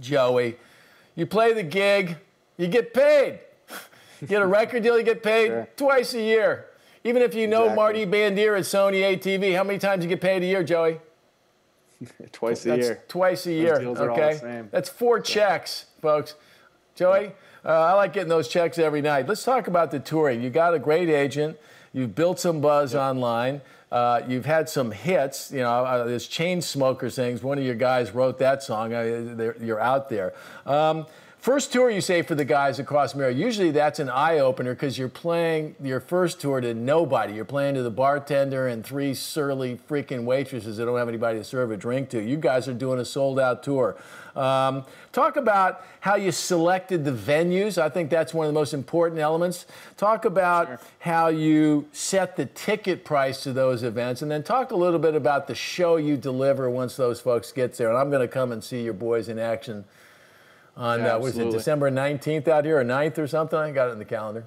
[0.00, 0.56] Joey.
[1.14, 2.16] You play the gig,
[2.58, 3.40] you get paid.
[4.20, 5.68] You get a record deal, you get paid sure.
[5.76, 6.66] twice a year.
[7.04, 7.76] Even if you know exactly.
[7.76, 10.98] Marty Bandier at Sony ATV, how many times you get paid a year, Joey?
[12.32, 13.02] twice a That's year.
[13.08, 13.76] Twice a year.
[13.76, 14.64] okay.
[14.70, 16.34] That's four checks, folks.
[16.94, 17.32] Joey,
[17.64, 19.28] uh, I like getting those checks every night.
[19.28, 20.42] Let's talk about the touring.
[20.42, 21.58] You got a great agent.
[21.92, 23.60] You've built some buzz online.
[23.90, 27.42] Uh, you've had some hits, you know, uh, this Chainsmokers things.
[27.42, 28.92] One of your guys wrote that song.
[28.92, 30.34] Uh, you're out there.
[30.64, 31.06] Um,
[31.46, 33.38] First tour, you say, for the guys across America.
[33.38, 37.34] Usually that's an eye opener because you're playing your first tour to nobody.
[37.34, 41.44] You're playing to the bartender and three surly freaking waitresses that don't have anybody to
[41.44, 42.20] serve a drink to.
[42.20, 43.96] You guys are doing a sold out tour.
[44.34, 47.80] Um, talk about how you selected the venues.
[47.80, 49.66] I think that's one of the most important elements.
[49.96, 50.80] Talk about sure.
[50.98, 55.14] how you set the ticket price to those events, and then talk a little bit
[55.14, 57.88] about the show you deliver once those folks get there.
[57.88, 59.84] And I'm going to come and see your boys in action
[60.76, 63.58] on yeah, uh, was it December 19th out here or 9th or something?
[63.58, 64.46] I got it in the calendar.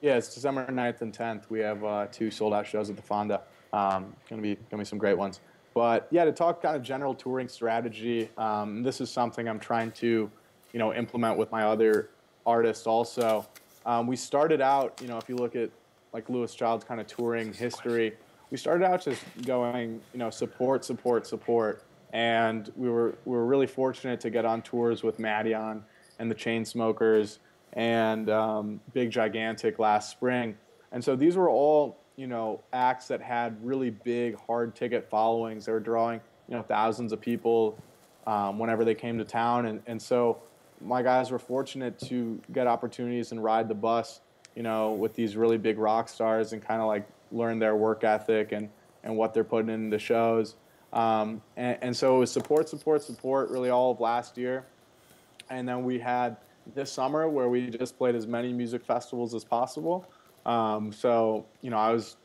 [0.00, 1.50] Yeah, it's December 9th and 10th.
[1.50, 3.42] We have uh, two sold out shows at the Fonda.
[3.72, 5.40] Um, gonna be gonna be some great ones.
[5.74, 9.92] But yeah, to talk kind of general touring strategy, um, this is something I'm trying
[9.92, 10.30] to,
[10.72, 12.10] you know, implement with my other
[12.46, 13.46] artists also.
[13.84, 15.70] Um, we started out, you know, if you look at
[16.12, 18.14] like Louis Child's kind of touring history,
[18.50, 21.82] we started out just going, you know, support, support, support
[22.12, 25.82] and we were we were really fortunate to get on tours with Madeon
[26.18, 27.38] and the Chainsmokers
[27.74, 30.56] and um, Big Gigantic last spring.
[30.92, 35.66] And so these were all you know acts that had really big hard ticket followings.
[35.66, 37.78] They were drawing you know thousands of people
[38.26, 40.38] um, whenever they came to town, and and so
[40.80, 44.20] my guys were fortunate to get opportunities and ride the bus
[44.54, 48.04] you know with these really big rock stars and kind of like learn their work
[48.04, 48.68] ethic and
[49.04, 50.56] and what they're putting into shows.
[50.92, 54.64] Um, and, and, so it was support, support, support really all of last year.
[55.50, 56.38] And then we had
[56.74, 60.06] this summer where we just played as many music festivals as possible.
[60.46, 62.16] Um, so, you know, I was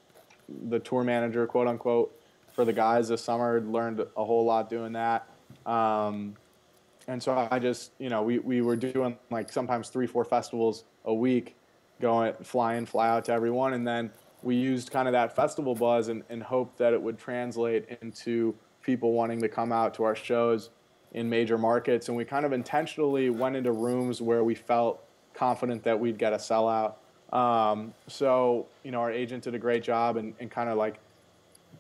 [0.70, 2.18] the tour manager, quote unquote,
[2.53, 5.28] for the guys this summer, learned a whole lot doing that.
[5.66, 6.36] Um,
[7.07, 10.86] and so I just, you know, we, we were doing like sometimes three, four festivals
[11.05, 11.55] a week,
[11.99, 13.74] going, fly in, fly out to everyone.
[13.74, 14.11] And then
[14.43, 18.53] we used kind of that festival buzz and, and hoped that it would translate into
[18.81, 20.69] people wanting to come out to our shows
[21.13, 22.09] in major markets.
[22.09, 26.33] And we kind of intentionally went into rooms where we felt confident that we'd get
[26.33, 26.95] a sellout.
[27.31, 30.99] Um, so, you know, our agent did a great job and, and kind of like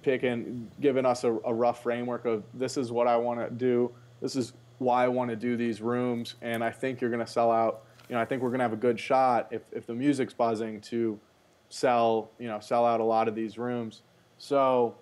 [0.01, 3.91] picking, giving us a, a rough framework of this is what I want to do.
[4.21, 6.35] This is why I want to do these rooms.
[6.41, 7.83] And I think you're going to sell out.
[8.09, 10.33] You know, I think we're going to have a good shot if, if the music's
[10.33, 11.19] buzzing to
[11.73, 14.03] sell, you know, sell out a lot of these rooms.
[14.37, 14.95] So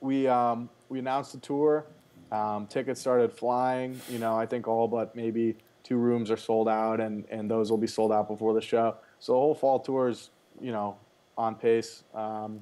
[0.00, 1.86] we um, we announced the tour.
[2.30, 3.98] Um, tickets started flying.
[4.10, 7.70] You know, I think all but maybe two rooms are sold out, and and those
[7.70, 8.96] will be sold out before the show.
[9.18, 10.98] So the whole fall tour is, you know,
[11.38, 12.60] on pace um,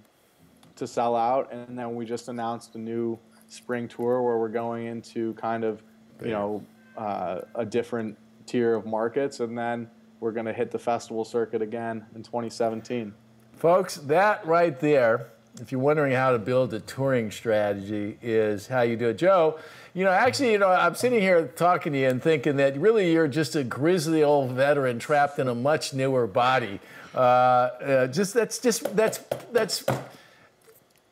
[0.76, 1.52] to sell out.
[1.52, 5.82] And then we just announced a new spring tour where we're going into kind of,
[6.22, 6.64] you know,
[6.96, 9.90] uh, a different tier of markets, and then
[10.22, 13.12] we're going to hit the festival circuit again in 2017.
[13.56, 15.26] Folks, that right there,
[15.60, 19.18] if you're wondering how to build a touring strategy, is how you do it.
[19.18, 19.58] Joe,
[19.94, 23.12] you know, actually, you know, I'm sitting here talking to you and thinking that really
[23.12, 26.78] you're just a grizzly old veteran trapped in a much newer body.
[27.12, 29.18] Uh, uh, just that's just that's
[29.50, 29.84] that's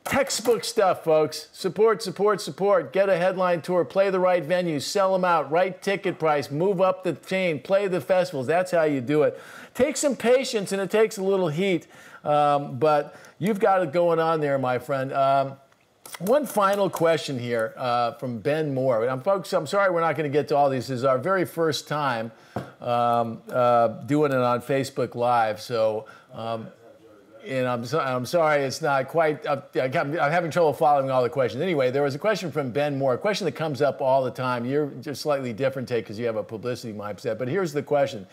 [0.05, 1.49] Textbook stuff, folks.
[1.53, 2.93] Support, support, support.
[2.93, 6.81] Get a headline tour, play the right venues, sell them out, right ticket price, move
[6.81, 8.47] up the chain, play the festivals.
[8.47, 9.41] That's how you do it.
[9.75, 11.87] Takes some patience and it takes a little heat,
[12.25, 15.13] um, but you've got it going on there, my friend.
[15.13, 15.53] Um,
[16.19, 19.09] one final question here uh, from Ben Moore.
[19.09, 20.89] I'm, folks, I'm sorry we're not going to get to all these.
[20.89, 22.33] This is our very first time
[22.81, 26.07] um, uh, doing it on Facebook Live, so.
[26.33, 26.69] Um,
[27.47, 31.29] and I'm, so, I'm sorry, it's not quite, uh, I'm having trouble following all the
[31.29, 31.63] questions.
[31.63, 34.31] Anyway, there was a question from Ben Moore, a question that comes up all the
[34.31, 34.65] time.
[34.65, 37.39] You're just slightly different take because you have a publicity mindset.
[37.39, 38.27] But here's the question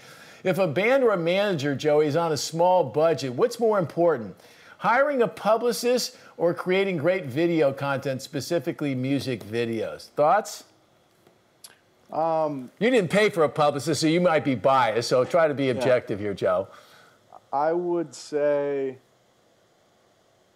[0.43, 4.35] If a band or a manager, Joey, is on a small budget, what's more important?
[4.79, 10.09] Hiring a publicist or creating great video content, specifically music videos?
[10.09, 10.65] Thoughts?
[12.11, 15.09] Um, you didn't pay for a publicist, so you might be biased.
[15.09, 16.25] So try to be objective yeah.
[16.25, 16.67] here, Joe.
[17.57, 18.99] I would say,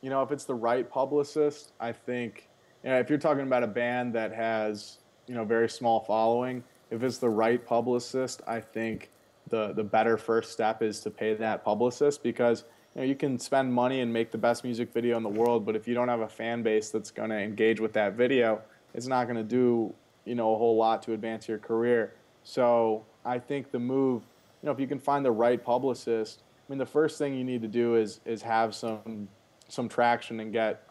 [0.02, 2.48] you know, if it's the right publicist, I think,
[2.84, 6.64] you know, if you're talking about a band that has, you know, very small following,
[6.92, 9.10] if it's the right publicist, I think
[9.50, 13.40] the the better first step is to pay that publicist because you know you can
[13.40, 16.08] spend money and make the best music video in the world, but if you don't
[16.08, 18.62] have a fan base that's going to engage with that video,
[18.94, 19.92] it's not going to do
[20.26, 22.14] you know a whole lot to advance your career.
[22.44, 24.22] So I think the move,
[24.62, 27.62] you know, if you can find the right publicist mean, the first thing you need
[27.62, 29.28] to do is is have some
[29.68, 30.88] some traction and get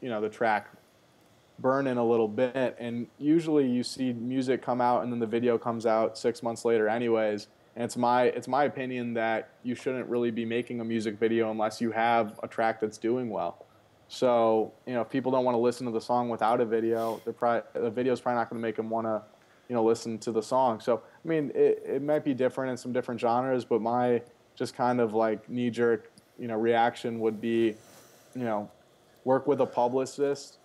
[0.00, 0.68] you know the track
[1.58, 2.76] burning a little bit.
[2.78, 6.64] And usually you see music come out and then the video comes out six months
[6.64, 7.48] later, anyways.
[7.74, 11.50] And it's my it's my opinion that you shouldn't really be making a music video
[11.50, 13.66] unless you have a track that's doing well.
[14.06, 17.20] So you know, if people don't want to listen to the song without a video,
[17.24, 19.22] the probably, the video is probably not going to make them want to
[19.68, 20.78] you know listen to the song.
[20.78, 24.22] So I mean, it, it might be different in some different genres, but my
[24.54, 27.74] just kind of like knee jerk you know reaction would be,
[28.34, 28.70] you know,
[29.24, 30.58] work with a publicist,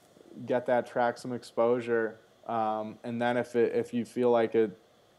[0.45, 2.17] get that track some exposure,
[2.47, 4.77] um, and then if it, if you feel like it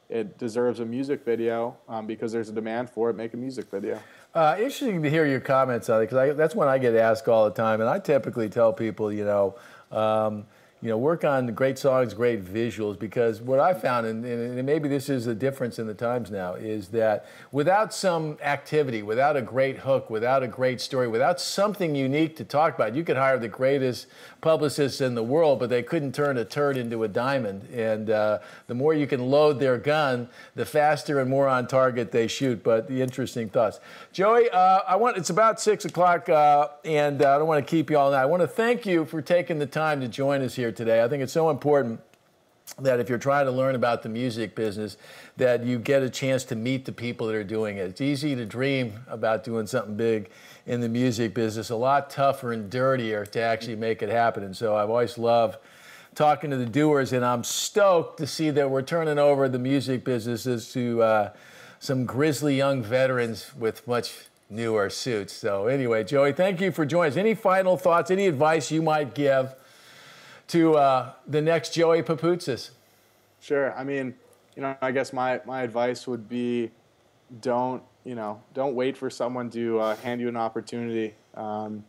[0.09, 3.71] it deserves a music video um, because there's a demand for it, make a music
[3.71, 4.01] video.
[4.35, 7.45] Uh, interesting to hear your comments on it because that's when I get asked all
[7.45, 9.57] the time, and I typically tell people, you know.
[9.93, 10.47] Um,
[10.83, 14.89] you know, work on great songs, great visuals, because what I found, and, and, maybe
[14.89, 19.43] this is a difference in the times now, is that without some activity, without a
[19.43, 23.39] great hook, without a great story, without something unique to talk about, you could hire
[23.39, 24.07] the greatest
[24.41, 27.69] publicists in the world, but they couldn't turn a turd into a diamond.
[27.75, 32.11] And uh, the more you can load their gun, the faster and more on target
[32.11, 32.63] they shoot.
[32.63, 33.81] But the interesting thoughts.
[34.13, 37.71] Joey, uh, I want, it's about six o'clock, uh, and uh, I don't want to
[37.71, 38.23] keep you all night.
[38.23, 41.03] I want to thank you for taking the time to join us here here today.
[41.03, 42.01] I think it's so important
[42.79, 44.97] that if you're trying to learn about the music business,
[45.37, 47.83] that you get a chance to meet the people that are doing it.
[47.83, 50.31] It's easy to dream about doing something big
[50.67, 54.45] in the music business, a lot tougher and dirtier to actually make it happen.
[54.45, 55.59] And so I've always loved
[56.15, 60.05] talking to the doers, and I'm stoked to see that we're turning over the music
[60.05, 61.31] businesses to uh,
[61.81, 65.33] some grizzly young veterans with much newer suits.
[65.33, 67.17] So anyway, Joey, thank you for joining us.
[67.17, 69.55] Any final thoughts, any advice you might give
[70.51, 72.71] to uh, the next Joey Papoutsis?
[73.41, 73.73] Sure.
[73.75, 74.15] I mean,
[74.57, 76.71] you know, I guess my, my advice would be
[77.41, 81.15] don't, you know, don't wait for someone to uh, hand you an opportunity.
[81.35, 81.85] Um,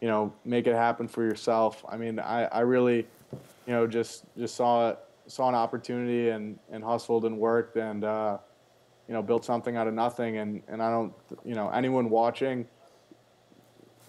[0.00, 1.84] you know, make it happen for yourself.
[1.88, 3.06] I mean, I, I really,
[3.66, 4.96] you know, just just saw
[5.28, 8.38] saw an opportunity and, and hustled and worked and uh,
[9.06, 10.38] you know built something out of nothing.
[10.38, 12.66] And, and I don't, you know, anyone watching,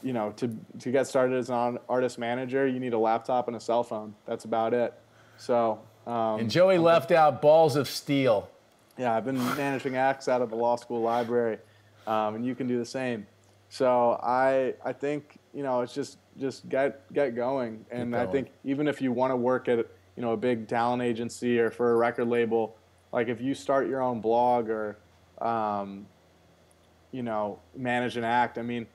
[0.03, 3.57] you know, to to get started as an artist manager, you need a laptop and
[3.57, 4.13] a cell phone.
[4.25, 4.93] That's about it.
[5.37, 5.79] So.
[6.05, 8.49] Um, and Joey left out balls of steel.
[8.97, 11.57] Yeah, I've been managing acts out of the law school library,
[12.05, 13.25] um, and you can do the same.
[13.69, 18.27] So I I think you know it's just just get get going, and going.
[18.27, 21.57] I think even if you want to work at you know a big talent agency
[21.57, 22.77] or for a record label,
[23.11, 24.97] like if you start your own blog or
[25.41, 26.05] um,
[27.11, 28.85] you know manage an act, I mean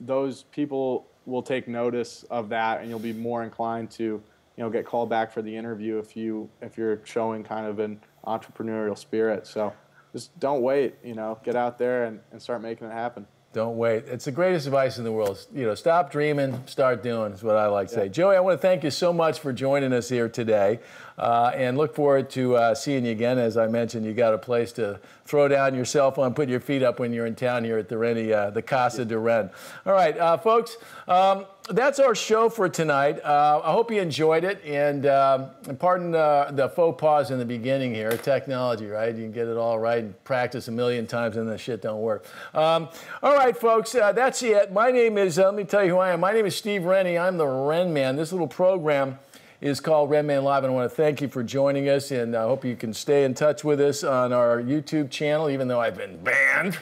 [0.00, 4.22] those people will take notice of that, and you'll be more inclined to you
[4.64, 8.00] know get called back for the interview if you if you're showing kind of an
[8.26, 9.46] entrepreneurial spirit.
[9.46, 9.72] So
[10.12, 10.96] just don't wait.
[11.04, 13.26] You know, get out there and, and start making it happen.
[13.52, 14.04] Don't wait.
[14.06, 15.44] It's the greatest advice in the world.
[15.52, 18.02] You know, stop dreaming, start doing is what I like to yeah.
[18.02, 18.08] say.
[18.08, 20.78] Joey, I want to thank you so much for joining us here today,
[21.18, 23.38] uh, and look forward to uh, seeing you again.
[23.38, 26.60] As I mentioned, you got a place to throw down your cell phone, put your
[26.60, 29.50] feet up when you're in town here at the Rennie, uh, the Casa de Ren.
[29.84, 30.76] All right, uh, folks.
[31.08, 33.20] Um, that's our show for tonight.
[33.24, 37.44] Uh, I hope you enjoyed it, and, um, and pardon the faux pas in the
[37.44, 38.10] beginning here.
[38.10, 39.14] Technology, right?
[39.14, 42.00] You can get it all right and practice a million times, and the shit don't
[42.00, 42.26] work.
[42.54, 42.88] Um,
[43.22, 44.72] all right, folks, uh, that's it.
[44.72, 45.38] My name is.
[45.38, 46.20] Uh, let me tell you who I am.
[46.20, 47.18] My name is Steve Rennie.
[47.18, 48.16] I'm the Ren Man.
[48.16, 49.18] This little program
[49.60, 52.34] is called Ren Man Live, and I want to thank you for joining us, and
[52.34, 55.80] I hope you can stay in touch with us on our YouTube channel, even though
[55.80, 56.78] I've been banned.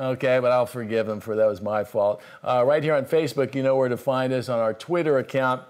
[0.00, 2.22] Okay, but I'll forgive them for that was my fault.
[2.42, 5.62] Uh, right here on Facebook, you know where to find us on our Twitter account.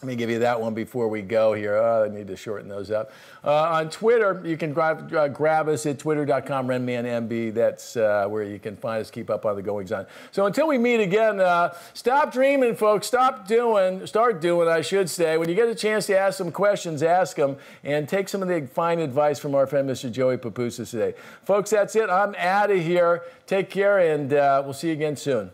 [0.00, 1.74] Let me give you that one before we go here.
[1.74, 3.10] Oh, I need to shorten those up.
[3.42, 7.52] Uh, on Twitter, you can grab, uh, grab us at twitter.com, RenmanMB.
[7.52, 10.06] That's uh, where you can find us, keep up on the goings on.
[10.30, 13.08] So until we meet again, uh, stop dreaming, folks.
[13.08, 15.36] Stop doing, start doing, I should say.
[15.36, 18.46] When you get a chance to ask some questions, ask them and take some of
[18.46, 20.12] the fine advice from our friend, Mr.
[20.12, 21.14] Joey Papoutsis today.
[21.42, 22.08] Folks, that's it.
[22.08, 23.24] I'm out of here.
[23.48, 25.50] Take care, and uh, we'll see you again soon.